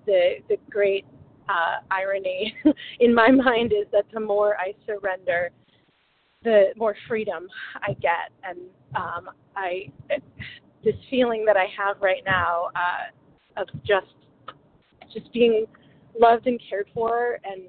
[0.06, 1.06] the the great
[1.50, 2.56] uh, irony
[3.00, 5.50] in my mind is that the more I surrender,
[6.44, 8.60] the more freedom I get, and
[8.96, 9.92] um, I
[10.84, 14.08] this feeling that I have right now uh, of just
[15.14, 15.66] just being
[16.20, 17.64] loved and cared for and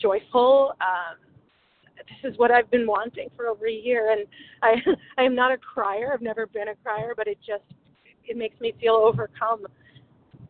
[0.00, 0.74] joyful.
[0.80, 1.18] Um,
[1.96, 4.26] this is what I've been wanting for over a year, and
[4.62, 4.76] I
[5.18, 6.12] I am not a crier.
[6.12, 7.64] I've never been a crier, but it just
[8.26, 9.66] it makes me feel overcome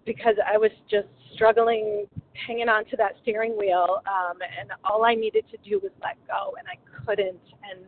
[0.04, 2.06] because I was just struggling
[2.47, 6.16] hanging on to that steering wheel, um, and all I needed to do was let
[6.26, 7.41] go, and I couldn't.
[7.70, 7.80] And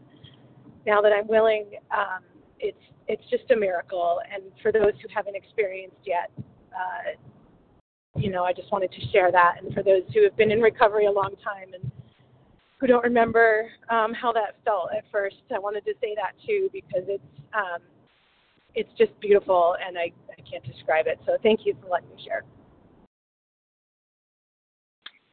[0.87, 2.23] now that I'm willing, um,
[2.59, 2.79] it's
[3.09, 4.21] it's just a miracle.
[4.33, 6.31] And for those who haven't experienced yet,
[6.73, 7.17] uh,
[8.17, 9.57] you know, I just wanted to share that.
[9.63, 11.91] And for those who have been in recovery a long time and
[12.79, 16.71] who don't remember um, how that felt at first, I wanted to say that too
[16.73, 17.23] because it's
[17.55, 17.83] um,
[18.75, 21.19] it's just beautiful, and I, I can't describe it.
[21.27, 22.45] So thank you for letting me share.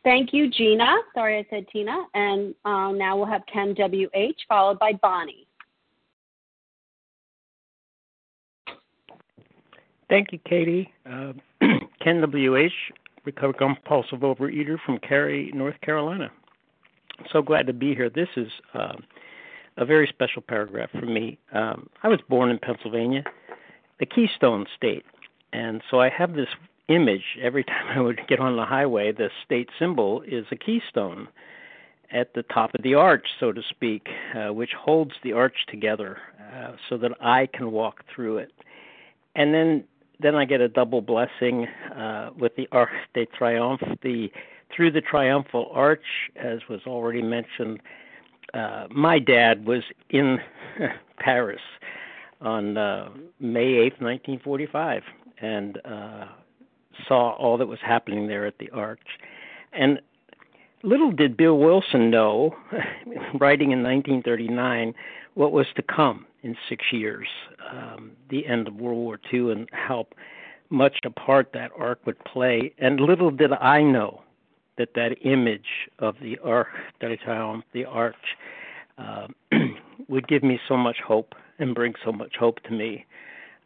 [0.07, 0.95] Thank you, Gina.
[1.13, 2.05] Sorry I said Tina.
[2.13, 4.39] And uh, now we'll have Ken W.H.
[4.47, 5.45] followed by Bonnie.
[10.09, 10.93] Thank you, Katie.
[11.05, 11.33] Uh,
[12.01, 12.71] Ken W.H.,
[13.25, 16.31] recovered compulsive overeater from Cary, North Carolina.
[17.33, 18.09] So glad to be here.
[18.09, 18.95] This is uh,
[19.75, 21.37] a very special paragraph for me.
[21.51, 23.25] Um, I was born in Pennsylvania,
[23.99, 25.03] the Keystone State,
[25.51, 26.47] and so I have this
[26.87, 29.11] image every time I would get on the highway.
[29.11, 31.27] The state symbol is a keystone
[32.11, 36.17] at the top of the arch, so to speak, uh, which holds the arch together
[36.53, 38.51] uh, so that I can walk through it.
[39.35, 39.83] And then
[40.19, 44.31] then I get a double blessing uh, with the Arc de Triomphe, the
[44.75, 46.03] through the triumphal arch,
[46.35, 47.79] as was already mentioned.
[48.53, 50.39] Uh, my dad was in
[51.19, 51.61] Paris
[52.41, 53.09] on uh,
[53.39, 55.03] May 8th, 1945,
[55.41, 56.25] and uh,
[57.07, 59.19] saw all that was happening there at the arch.
[59.73, 59.99] And
[60.83, 62.55] little did Bill Wilson know,
[63.39, 64.93] writing in 1939,
[65.33, 67.27] what was to come in six years,
[67.71, 70.07] um, the end of World War II, and how
[70.69, 72.73] much a part that ark would play.
[72.77, 74.21] And little did I know
[74.77, 76.67] that that image of the Arc
[76.99, 78.15] the arch,
[78.97, 79.27] uh,
[80.07, 83.05] would give me so much hope and bring so much hope to me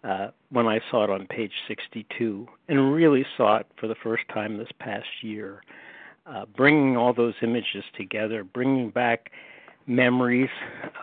[0.03, 4.23] uh, when I saw it on page 62, and really saw it for the first
[4.33, 5.61] time this past year.
[6.25, 9.31] Uh, bringing all those images together, bringing back
[9.87, 10.49] memories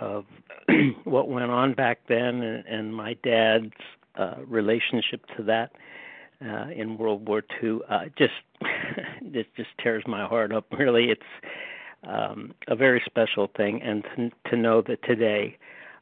[0.01, 0.25] of
[1.05, 3.73] what went on back then and, and my dad's
[4.17, 5.73] uh, relationship to that
[6.45, 7.81] uh, in World War II.
[7.89, 8.33] Uh, just
[9.23, 10.67] it just tears my heart up.
[10.79, 11.23] Really, it's
[12.07, 15.59] um, a very special thing, and to, to know that today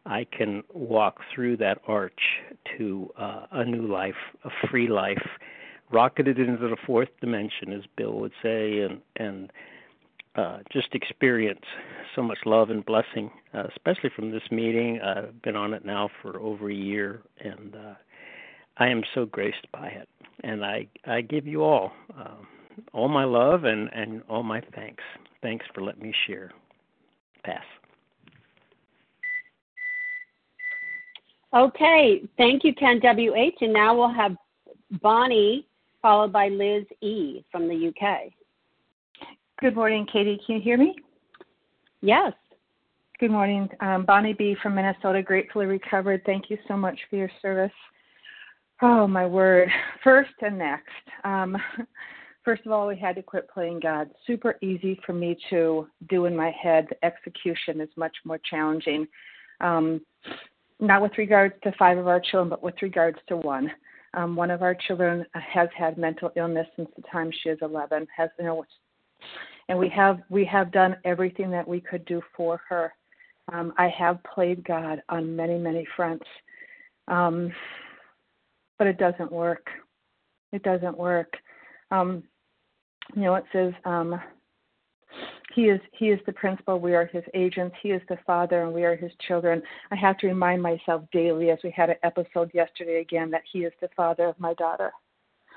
[0.06, 2.20] I can walk through that arch
[2.78, 5.22] to uh, a new life, a free life,
[5.90, 9.52] rocketed into the fourth dimension, as Bill would say, and and
[10.36, 11.64] uh, just experience
[12.14, 15.00] so much love and blessing, uh, especially from this meeting.
[15.00, 17.94] I've been on it now for over a year, and uh,
[18.76, 20.08] I am so graced by it.
[20.44, 22.36] And I I give you all uh,
[22.92, 25.02] all my love and and all my thanks.
[25.42, 26.52] Thanks for letting me share.
[27.44, 27.64] Pass.
[31.56, 33.62] Okay, thank you, Ken WH.
[33.62, 34.36] And now we'll have
[35.00, 35.66] Bonnie
[36.02, 38.30] followed by Liz E from the UK.
[39.58, 40.38] Good morning, Katie.
[40.44, 40.94] Can you hear me?
[42.02, 42.34] Yes.
[43.18, 43.70] Good morning.
[43.80, 46.20] Um, Bonnie B from Minnesota, gratefully recovered.
[46.26, 47.72] Thank you so much for your service.
[48.82, 49.70] Oh, my word.
[50.04, 50.90] First and next.
[51.24, 51.56] Um,
[52.44, 54.10] first of all, we had to quit playing God.
[54.26, 56.86] Super easy for me to do in my head.
[56.90, 59.08] The execution is much more challenging.
[59.62, 60.02] Um,
[60.80, 63.70] not with regards to five of our children, but with regards to one.
[64.14, 68.06] Um, one of our children has had mental illness since the time she is 11.
[68.16, 68.64] Has you know,
[69.68, 72.92] and we have we have done everything that we could do for her.
[73.52, 76.26] Um, I have played God on many many fronts,
[77.08, 77.52] um,
[78.78, 79.66] but it doesn't work.
[80.52, 81.32] It doesn't work.
[81.90, 82.22] Um,
[83.14, 84.20] you know, it says um,
[85.56, 88.74] he is he is the principal we are his agents he is the father and
[88.74, 89.62] we are his children.
[89.90, 93.60] I have to remind myself daily as we had an episode yesterday again that he
[93.60, 94.92] is the father of my daughter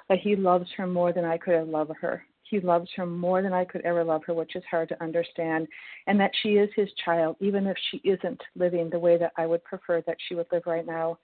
[0.08, 2.24] that he loves her more than i could have loved her.
[2.44, 5.68] He loves her more than i could ever love her which is hard to understand
[6.08, 9.46] and that she is his child even if she isn't living the way that i
[9.46, 11.20] would prefer that she would live right now.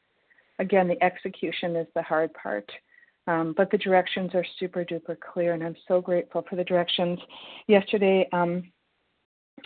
[0.60, 2.70] Again the execution is the hard part
[3.28, 7.20] um, but the directions are super duper clear, and I'm so grateful for the directions.
[7.68, 8.64] Yesterday, um,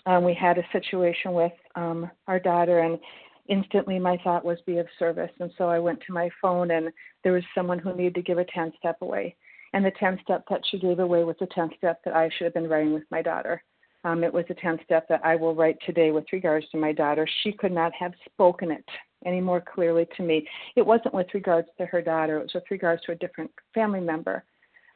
[0.06, 3.00] um, we had a situation with um, our daughter, and
[3.48, 5.32] instantly my thought was be of service.
[5.40, 6.90] And so I went to my phone, and
[7.24, 9.36] there was someone who needed to give a 10 step away.
[9.74, 12.46] And the 10 step that she gave away was the 10 step that I should
[12.46, 13.62] have been writing with my daughter.
[14.04, 16.94] Um, it was a 10 step that I will write today with regards to my
[16.94, 17.28] daughter.
[17.44, 18.86] She could not have spoken it
[19.26, 20.48] any more clearly to me.
[20.76, 24.00] It wasn't with regards to her daughter, it was with regards to a different family
[24.00, 24.44] member.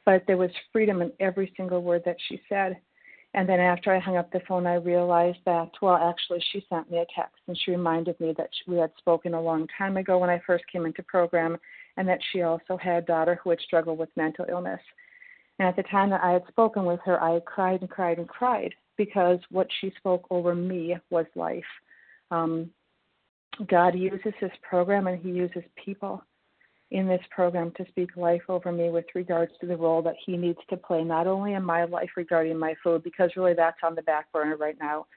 [0.06, 2.78] But there was freedom in every single word that she said.
[3.36, 6.92] And then after I hung up the phone, I realized that, well, actually, she sent
[6.92, 10.20] me a text and she reminded me that we had spoken a long time ago
[10.20, 11.58] when I first came into program
[11.98, 14.82] and that she also had a daughter who had struggled with mental illness.
[15.58, 18.28] And at the time that I had spoken with her, I cried and cried and
[18.28, 21.64] cried because what she spoke over me was life.
[22.30, 22.70] Um,
[23.68, 26.24] God uses His program and He uses people
[26.92, 30.38] in this program to speak life over me with regards to the role that He
[30.38, 33.96] needs to play, not only in my life regarding my food, because really that's on
[33.96, 35.08] the back burner right now,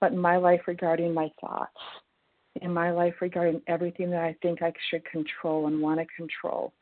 [0.00, 1.76] but in my life regarding my thoughts,
[2.62, 6.72] in my life regarding everything that I think I should control and want to control.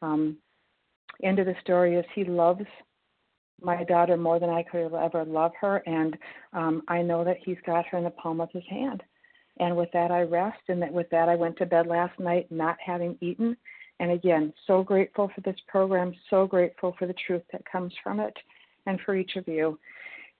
[0.00, 0.38] Um,
[1.22, 2.64] end of the story is He loves
[3.60, 6.16] my daughter more than I could ever love her, and
[6.52, 9.02] um, I know that He's got her in the palm of His hand.
[9.60, 10.60] And with that, I rest.
[10.68, 13.56] And that with that, I went to bed last night not having eaten.
[14.00, 18.20] And again, so grateful for this program, so grateful for the truth that comes from
[18.20, 18.36] it,
[18.86, 19.78] and for each of you.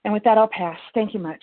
[0.04, 0.78] And with that, I'll pass.
[0.94, 1.42] Thank you much.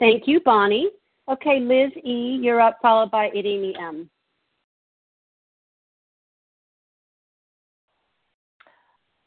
[0.00, 0.90] Thank you, Bonnie.
[1.28, 4.08] Okay, Liz E., you're up, followed by Irini M.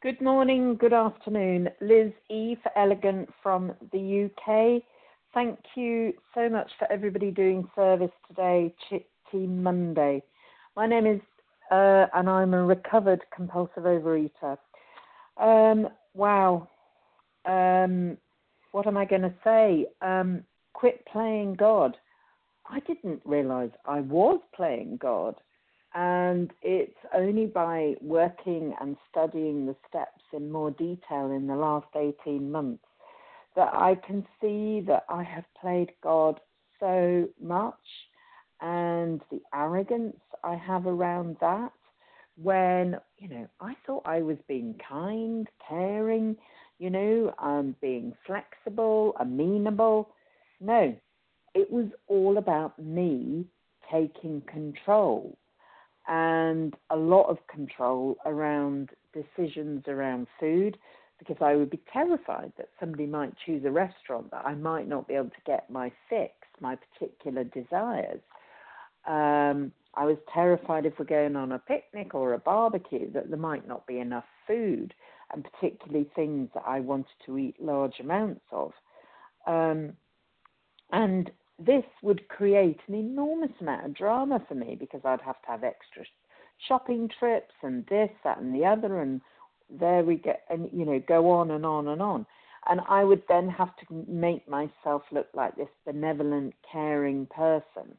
[0.02, 1.70] Good morning, good afternoon.
[1.80, 2.56] Liz E.
[2.64, 4.82] for Elegant from the UK.
[5.34, 8.76] Thank you so much for everybody doing service today,
[9.32, 10.22] Team Monday.
[10.76, 11.22] My name is,
[11.72, 14.58] uh, and I'm a recovered compulsive overeater.
[15.38, 16.68] Um, wow.
[17.46, 18.18] Um,
[18.74, 19.86] what am I going to say?
[20.02, 21.96] Um, quit playing God.
[22.70, 25.36] I didn't realize I was playing God.
[25.94, 31.88] And it's only by working and studying the steps in more detail in the last
[31.96, 32.84] 18 months
[33.56, 36.40] that I can see that I have played God
[36.80, 37.76] so much
[38.62, 41.72] and the arrogance I have around that
[42.42, 46.36] when, you know, I thought I was being kind, caring,
[46.80, 50.10] you know, um, being flexible, amenable.
[50.60, 50.96] No,
[51.54, 53.46] it was all about me
[53.92, 55.38] taking control
[56.08, 60.78] and a lot of control around decisions around food
[61.22, 65.08] because I would be terrified that somebody might choose a restaurant that I might not
[65.08, 68.22] be able to get my fix, my particular desires.
[69.06, 73.38] Um, I was terrified if we're going on a picnic or a barbecue that there
[73.38, 74.96] might not be enough food,
[75.32, 78.72] and particularly things that I wanted to eat large amounts of.
[79.46, 79.94] Um,
[80.92, 85.48] and this would create an enormous amount of drama for me because I'd have to
[85.50, 86.04] have extra
[86.68, 89.22] shopping trips and this, that, and the other, and
[89.80, 92.26] there we get, and you know, go on and on and on.
[92.68, 97.98] And I would then have to make myself look like this benevolent, caring person.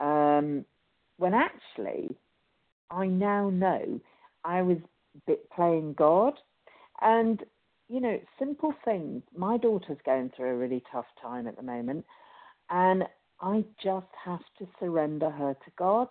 [0.00, 0.64] Um,
[1.16, 2.16] when actually,
[2.90, 4.00] I now know
[4.44, 4.78] I was
[5.54, 6.34] playing God.
[7.00, 7.42] And,
[7.88, 9.22] you know, simple things.
[9.36, 12.04] My daughter's going through a really tough time at the moment.
[12.70, 13.04] And
[13.40, 16.08] I just have to surrender her to God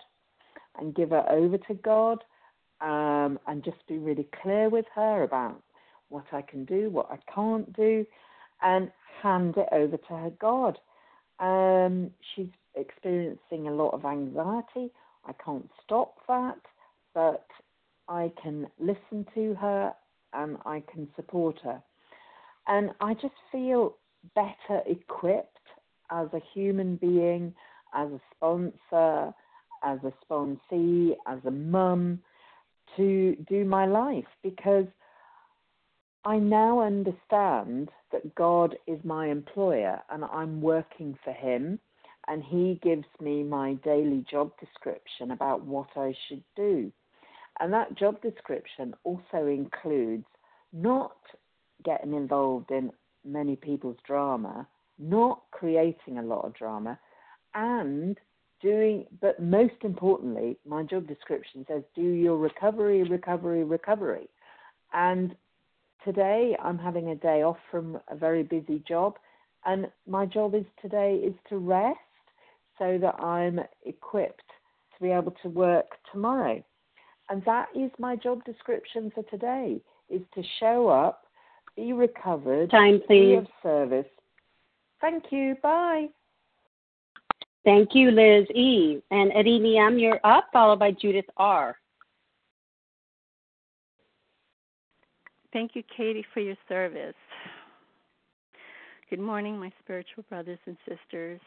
[0.77, 2.23] and give her over to God
[2.83, 5.61] um, and just be really clear with her about
[6.09, 8.05] what I can do, what I can't do,
[8.61, 10.77] and hand it over to her God.
[11.39, 14.91] Um, she's experiencing a lot of anxiety.
[15.25, 16.59] I can't stop that,
[17.13, 17.47] but
[18.09, 19.93] I can listen to her
[20.33, 21.81] and I can support her.
[22.67, 23.95] And I just feel
[24.35, 25.57] better equipped
[26.11, 27.53] as a human being,
[27.93, 29.33] as a sponsor,
[29.83, 32.19] as a sponsee, as a mum
[32.97, 34.85] to do my life because
[36.25, 41.79] I now understand that God is my employer and I'm working for Him,
[42.27, 46.91] and He gives me my daily job description about what I should do.
[47.59, 50.25] And that job description also includes
[50.71, 51.17] not
[51.83, 52.91] getting involved in
[53.25, 54.67] many people's drama,
[54.97, 56.97] not creating a lot of drama,
[57.53, 58.17] and
[58.63, 64.27] doing, but most importantly, my job description says do your recovery, recovery, recovery.
[64.93, 65.35] And
[66.03, 69.15] today I'm having a day off from a very busy job,
[69.65, 71.99] and my job is today is to rest
[72.79, 74.41] so that I'm equipped
[74.95, 76.63] to be able to work tomorrow.
[77.29, 81.25] And that is my job description for today is to show up,
[81.75, 83.29] be recovered, Time, please.
[83.29, 84.05] be of service.
[85.01, 85.55] Thank you.
[85.61, 86.07] Bye.
[87.65, 88.99] Thank you, Liz E.
[89.11, 91.77] And Irini M., you're up, followed by Judith R.
[95.53, 97.15] Thank you, Katie, for your service.
[99.09, 101.39] Good morning, my spiritual brothers and sisters.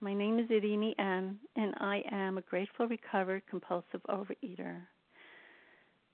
[0.00, 4.76] My name is Irini M., and I am a grateful, recovered, compulsive overeater.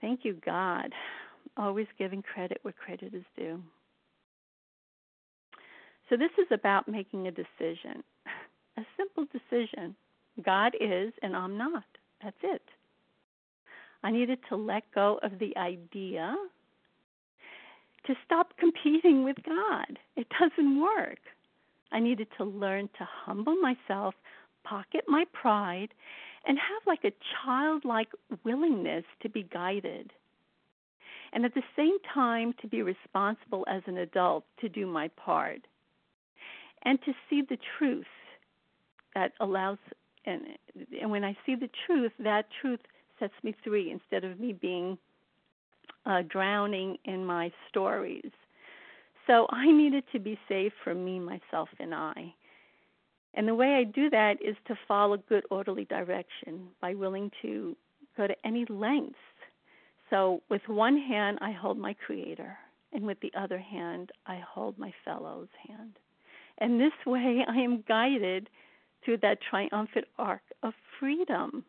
[0.00, 0.90] Thank you, God.
[1.57, 3.62] Always giving credit where credit is due.
[6.09, 8.02] So, this is about making a decision,
[8.76, 9.94] a simple decision.
[10.44, 11.84] God is, and I'm not.
[12.22, 12.62] That's it.
[14.02, 16.34] I needed to let go of the idea
[18.06, 19.98] to stop competing with God.
[20.16, 21.20] It doesn't work.
[21.90, 24.14] I needed to learn to humble myself,
[24.64, 25.88] pocket my pride,
[26.46, 27.12] and have like a
[27.44, 28.10] childlike
[28.44, 30.12] willingness to be guided.
[31.32, 35.60] And at the same time, to be responsible as an adult to do my part.
[36.84, 38.04] And to see the truth
[39.14, 39.78] that allows,
[40.26, 40.42] and,
[41.00, 42.80] and when I see the truth, that truth
[43.18, 44.98] sets me free instead of me being
[46.06, 48.30] uh, drowning in my stories.
[49.26, 52.34] So I needed to be safe for me, myself, and I.
[53.34, 57.76] And the way I do that is to follow good, orderly direction by willing to
[58.16, 59.16] go to any lengths.
[60.10, 62.56] So with one hand, I hold my Creator,
[62.92, 65.98] and with the other hand, I hold my fellow's hand.
[66.58, 68.48] And this way, I am guided
[69.05, 71.64] through that triumphant arc of freedom.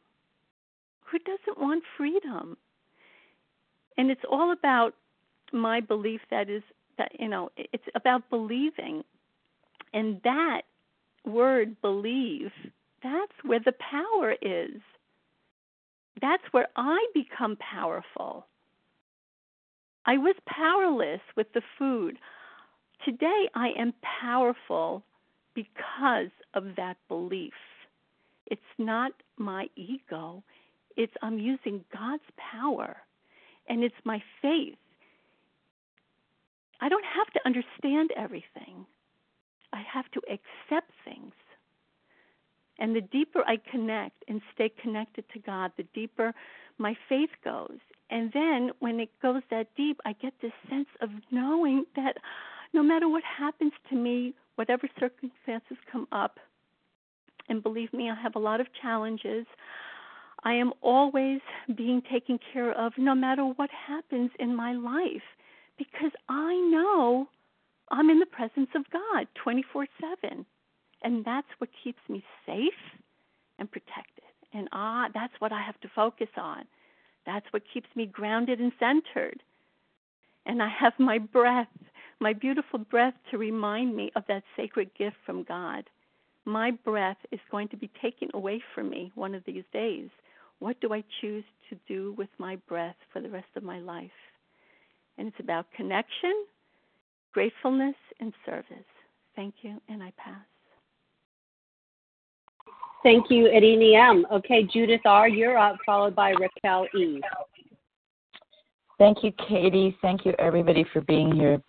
[1.11, 2.57] Who doesn't want freedom?
[3.97, 4.93] and it's all about
[5.53, 6.63] my belief that is
[6.97, 9.03] that you know it's about believing
[9.93, 10.63] and that
[11.25, 12.51] word believe
[13.03, 14.81] that's where the power is
[16.21, 18.45] that's where i become powerful
[20.05, 22.17] i was powerless with the food
[23.05, 25.03] today i am powerful
[25.55, 27.53] because of that belief
[28.47, 30.43] it's not my ego
[30.95, 32.97] it's i'm using god's power
[33.67, 34.75] and it's my faith.
[36.81, 38.85] I don't have to understand everything.
[39.73, 41.33] I have to accept things.
[42.77, 46.33] And the deeper I connect and stay connected to God, the deeper
[46.77, 47.79] my faith goes.
[48.09, 52.17] And then when it goes that deep, I get this sense of knowing that
[52.75, 56.39] no matter what happens to me, whatever circumstances come up,
[57.49, 59.45] and believe me, I have a lot of challenges.
[60.43, 61.41] I am always
[61.75, 65.23] being taken care of no matter what happens in my life
[65.77, 67.27] because I know
[67.91, 69.87] I'm in the presence of God 24
[70.23, 70.45] 7.
[71.03, 72.73] And that's what keeps me safe
[73.59, 74.23] and protected.
[74.53, 76.63] And ah, that's what I have to focus on.
[77.25, 79.41] That's what keeps me grounded and centered.
[80.45, 81.67] And I have my breath,
[82.19, 85.83] my beautiful breath, to remind me of that sacred gift from God.
[86.45, 90.09] My breath is going to be taken away from me one of these days.
[90.59, 94.09] What do I choose to do with my breath for the rest of my life?
[95.17, 96.45] And it's about connection,
[97.33, 98.85] gratefulness, and service.
[99.35, 100.45] Thank you, and I pass.
[103.03, 104.25] Thank you, Irini M.
[104.31, 107.21] Okay, Judith R., you're up, followed by Raquel E.
[108.97, 109.95] Thank you, Katie.
[110.01, 111.61] Thank you, everybody, for being here.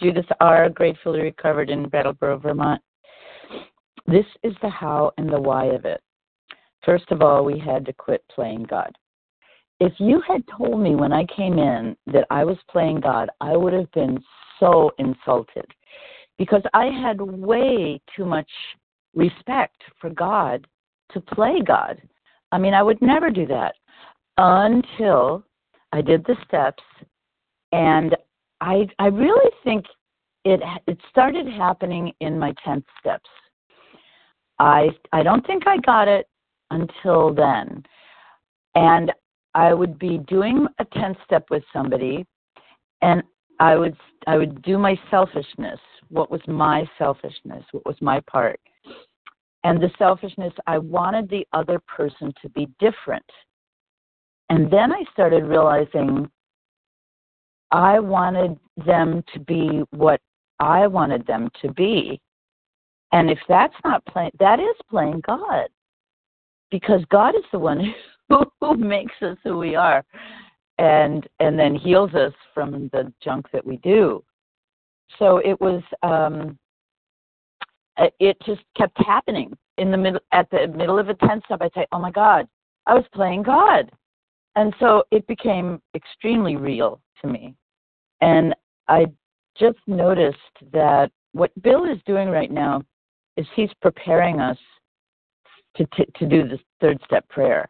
[0.00, 2.82] Judith R., gratefully recovered in Brattleboro, Vermont.
[4.06, 6.00] This is the how and the why of it.
[6.84, 8.92] First of all, we had to quit playing God.
[9.80, 13.56] If you had told me when I came in that I was playing God, I
[13.56, 14.22] would have been
[14.60, 15.66] so insulted
[16.38, 18.50] because I had way too much
[19.14, 20.66] respect for God
[21.12, 22.00] to play God.
[22.52, 23.74] I mean, I would never do that
[24.38, 25.44] until
[25.92, 26.82] I did the steps,
[27.72, 28.13] and
[28.64, 29.84] I I really think
[30.44, 33.30] it it started happening in my tenth steps.
[34.58, 36.26] I I don't think I got it
[36.70, 37.84] until then,
[38.74, 39.12] and
[39.54, 42.24] I would be doing a tenth step with somebody,
[43.02, 43.22] and
[43.60, 43.96] I would
[44.26, 45.80] I would do my selfishness.
[46.08, 47.64] What was my selfishness?
[47.72, 48.60] What was my part?
[49.64, 53.24] and the selfishness, I wanted the other person to be different.
[54.50, 56.30] And then I started realizing
[57.74, 58.56] I wanted
[58.86, 60.20] them to be what
[60.60, 62.20] I wanted them to be.
[63.10, 65.66] And if that's not playing, that is playing God.
[66.70, 67.92] Because God is the one
[68.28, 70.04] who, who makes us who we are
[70.78, 74.22] and and then heals us from the junk that we do.
[75.18, 76.56] So it was um
[77.96, 81.60] uh, it just kept happening in the middle at the middle of a ten step
[81.62, 82.46] i'd say oh my god
[82.86, 83.90] i was playing god
[84.56, 87.54] and so it became extremely real to me
[88.20, 88.54] and
[88.88, 89.06] i
[89.58, 90.38] just noticed
[90.72, 92.82] that what bill is doing right now
[93.36, 94.58] is he's preparing us
[95.76, 97.68] to to, to do this third step prayer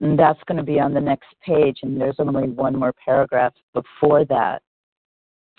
[0.00, 3.52] and that's going to be on the next page and there's only one more paragraph
[3.74, 4.62] before that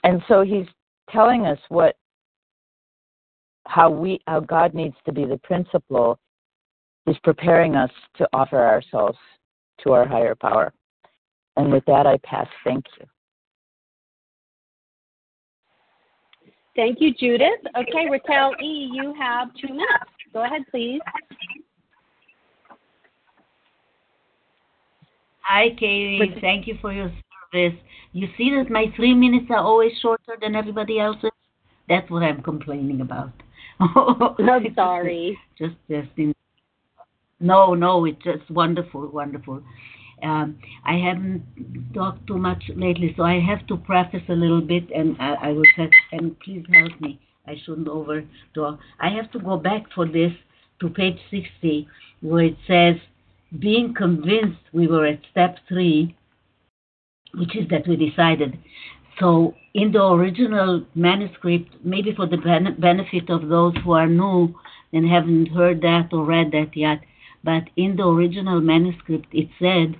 [0.03, 0.67] and so he's
[1.09, 1.95] telling us what
[3.67, 6.19] how we how God needs to be the principal
[7.07, 9.17] is preparing us to offer ourselves
[9.83, 10.73] to our higher power.
[11.57, 12.47] And with that I pass.
[12.63, 13.05] Thank you.
[16.79, 17.59] Thank you, Judith.
[17.75, 20.13] Okay, Raquel E., you have two minutes.
[20.31, 21.01] Go ahead, please.
[25.41, 26.35] Hi, Katie.
[26.39, 27.11] Thank you for your
[27.51, 27.77] service.
[28.13, 31.31] You see that my three minutes are always shorter than everybody else's?
[31.89, 33.33] That's what I'm complaining about.
[33.81, 35.37] I'm sorry.
[35.57, 36.33] Just, just in,
[37.41, 39.61] no, no, it's just wonderful, wonderful.
[40.23, 41.43] Um, I haven't
[41.93, 45.47] talked too much lately, so I have to preface a little bit, and I, I
[45.49, 47.19] will say, and please help me.
[47.47, 48.79] I shouldn't overtalk.
[48.99, 50.31] I have to go back for this
[50.81, 51.87] to page 60,
[52.21, 52.95] where it says,
[53.57, 56.15] being convinced we were at step three,
[57.33, 58.59] which is that we decided
[59.19, 62.37] so, in the original manuscript, maybe for the
[62.79, 64.55] benefit of those who are new
[64.93, 67.01] and haven't heard that or read that yet,
[67.43, 69.97] but in the original manuscript, it said,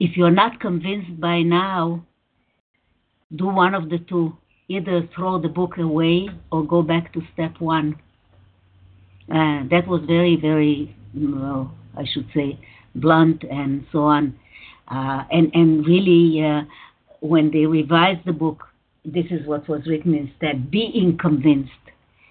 [0.00, 2.04] if you're not convinced by now,
[3.36, 4.36] do one of the two.
[4.68, 7.94] Either throw the book away or go back to step one.
[9.28, 12.58] Uh, that was very, very, well, I should say,
[12.94, 14.34] blunt and so on.
[14.88, 16.62] Uh, and, and really, uh,
[17.20, 18.64] when they revised the book,
[19.04, 21.70] this is what was written instead being convinced,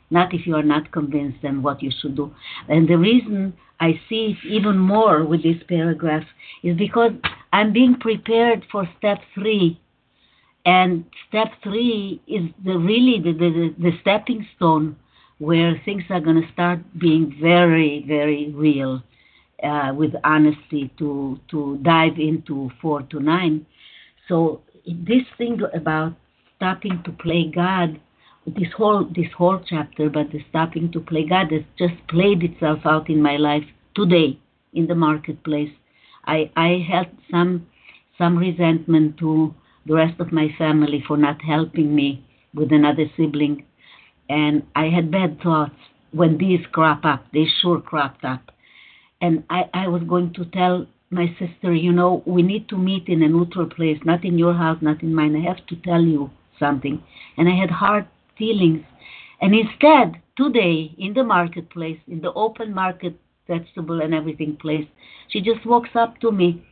[0.09, 2.33] not if you are not convinced and what you should do.
[2.67, 6.23] And the reason I see it even more with this paragraph
[6.63, 7.11] is because
[7.51, 9.79] I'm being prepared for step three.
[10.65, 14.95] And step three is the really the, the, the stepping stone
[15.39, 19.01] where things are going to start being very, very real
[19.63, 23.65] uh, with honesty to, to dive into four to nine.
[24.27, 26.13] So this thing about
[26.57, 27.99] stopping to play God
[28.55, 32.79] this whole this whole chapter, but the stopping to play God has just played itself
[32.85, 33.63] out in my life
[33.95, 34.39] today
[34.73, 35.71] in the marketplace.
[36.25, 37.67] I I held some
[38.17, 39.53] some resentment to
[39.85, 43.65] the rest of my family for not helping me with another sibling,
[44.29, 45.75] and I had bad thoughts
[46.11, 47.25] when these crop up.
[47.33, 48.51] They sure cropped up,
[49.21, 53.07] and I I was going to tell my sister, you know, we need to meet
[53.07, 55.35] in a neutral place, not in your house, not in mine.
[55.35, 57.01] I have to tell you something.
[57.37, 58.07] And I had hard
[58.37, 58.83] feelings.
[59.41, 64.87] And instead, today, in the marketplace, in the open market vegetable and everything place,
[65.29, 66.63] she just walks up to me.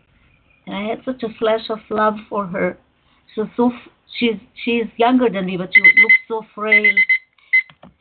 [0.65, 2.77] And I had such a flash of love for her.
[3.33, 3.71] She's so
[4.17, 6.95] she's she's younger than me, but she looks so frail,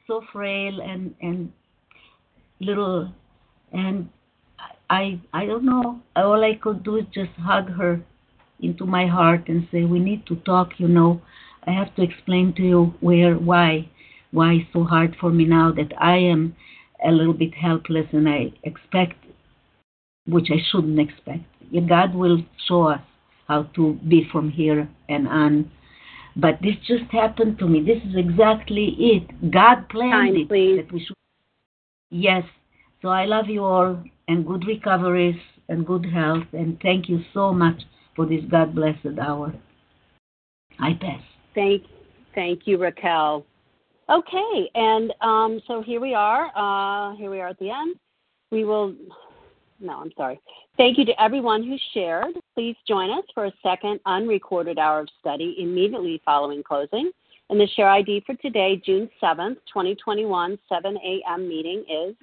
[0.07, 1.53] so frail and and
[2.61, 3.13] little,
[3.73, 4.09] and
[4.89, 6.01] I I don't know.
[6.15, 8.01] All I could do is just hug her
[8.61, 11.21] into my heart and say, "We need to talk." You know,
[11.67, 13.89] I have to explain to you where, why,
[14.31, 16.55] why it's so hard for me now that I am
[17.05, 19.17] a little bit helpless and I expect,
[20.27, 21.45] which I shouldn't expect.
[21.89, 23.01] God will show us
[23.49, 25.71] how to be from here and on.
[26.37, 27.83] But this just happened to me.
[27.83, 29.51] This is exactly it.
[29.51, 30.77] God planned Time, it please.
[30.77, 31.17] that we should.
[32.11, 32.45] Yes.
[33.03, 37.53] So I love you all and good recoveries and good health and thank you so
[37.53, 37.83] much
[38.15, 39.55] for this God blessed hour.
[40.79, 41.23] I pass.
[41.55, 41.85] Thank,
[42.35, 43.45] thank you, Raquel.
[44.09, 46.53] Okay, and um, so here we are.
[46.55, 47.97] Uh, here we are at the end.
[48.53, 48.95] We will.
[49.81, 50.41] No, I'm sorry.
[50.77, 52.37] Thank you to everyone who shared.
[52.55, 57.11] Please join us for a second unrecorded hour of study immediately following closing.
[57.51, 61.49] And the share ID for today, June 7th, 2021, 7 a.m.
[61.49, 62.15] meeting is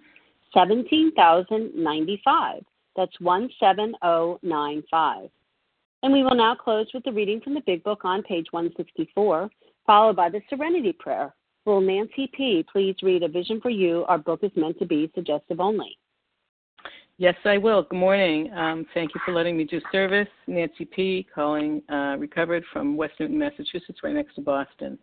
[0.54, 2.64] 17,095.
[2.96, 5.30] That's 17095.
[6.04, 9.50] And we will now close with the reading from the Big Book on page 164,
[9.86, 11.34] followed by the Serenity Prayer.
[11.66, 12.66] Will Nancy P.
[12.70, 14.04] please read A Vision for You?
[14.10, 15.98] Our book is meant to be suggestive only.
[17.18, 17.84] Yes, I will.
[17.84, 18.52] Good morning.
[18.54, 20.28] Um, thank you for letting me do service.
[20.46, 21.26] Nancy P.
[21.34, 24.98] calling, uh, recovered from West Newton, Massachusetts, right next to Boston.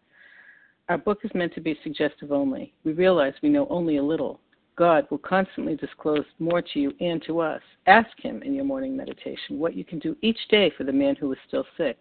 [0.90, 2.74] Our book is meant to be suggestive only.
[2.84, 4.40] We realize we know only a little.
[4.76, 7.62] God will constantly disclose more to you and to us.
[7.86, 11.16] Ask Him in your morning meditation what you can do each day for the man
[11.16, 11.98] who is still sick.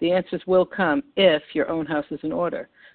[0.00, 2.68] The answers will come if your own house is in order.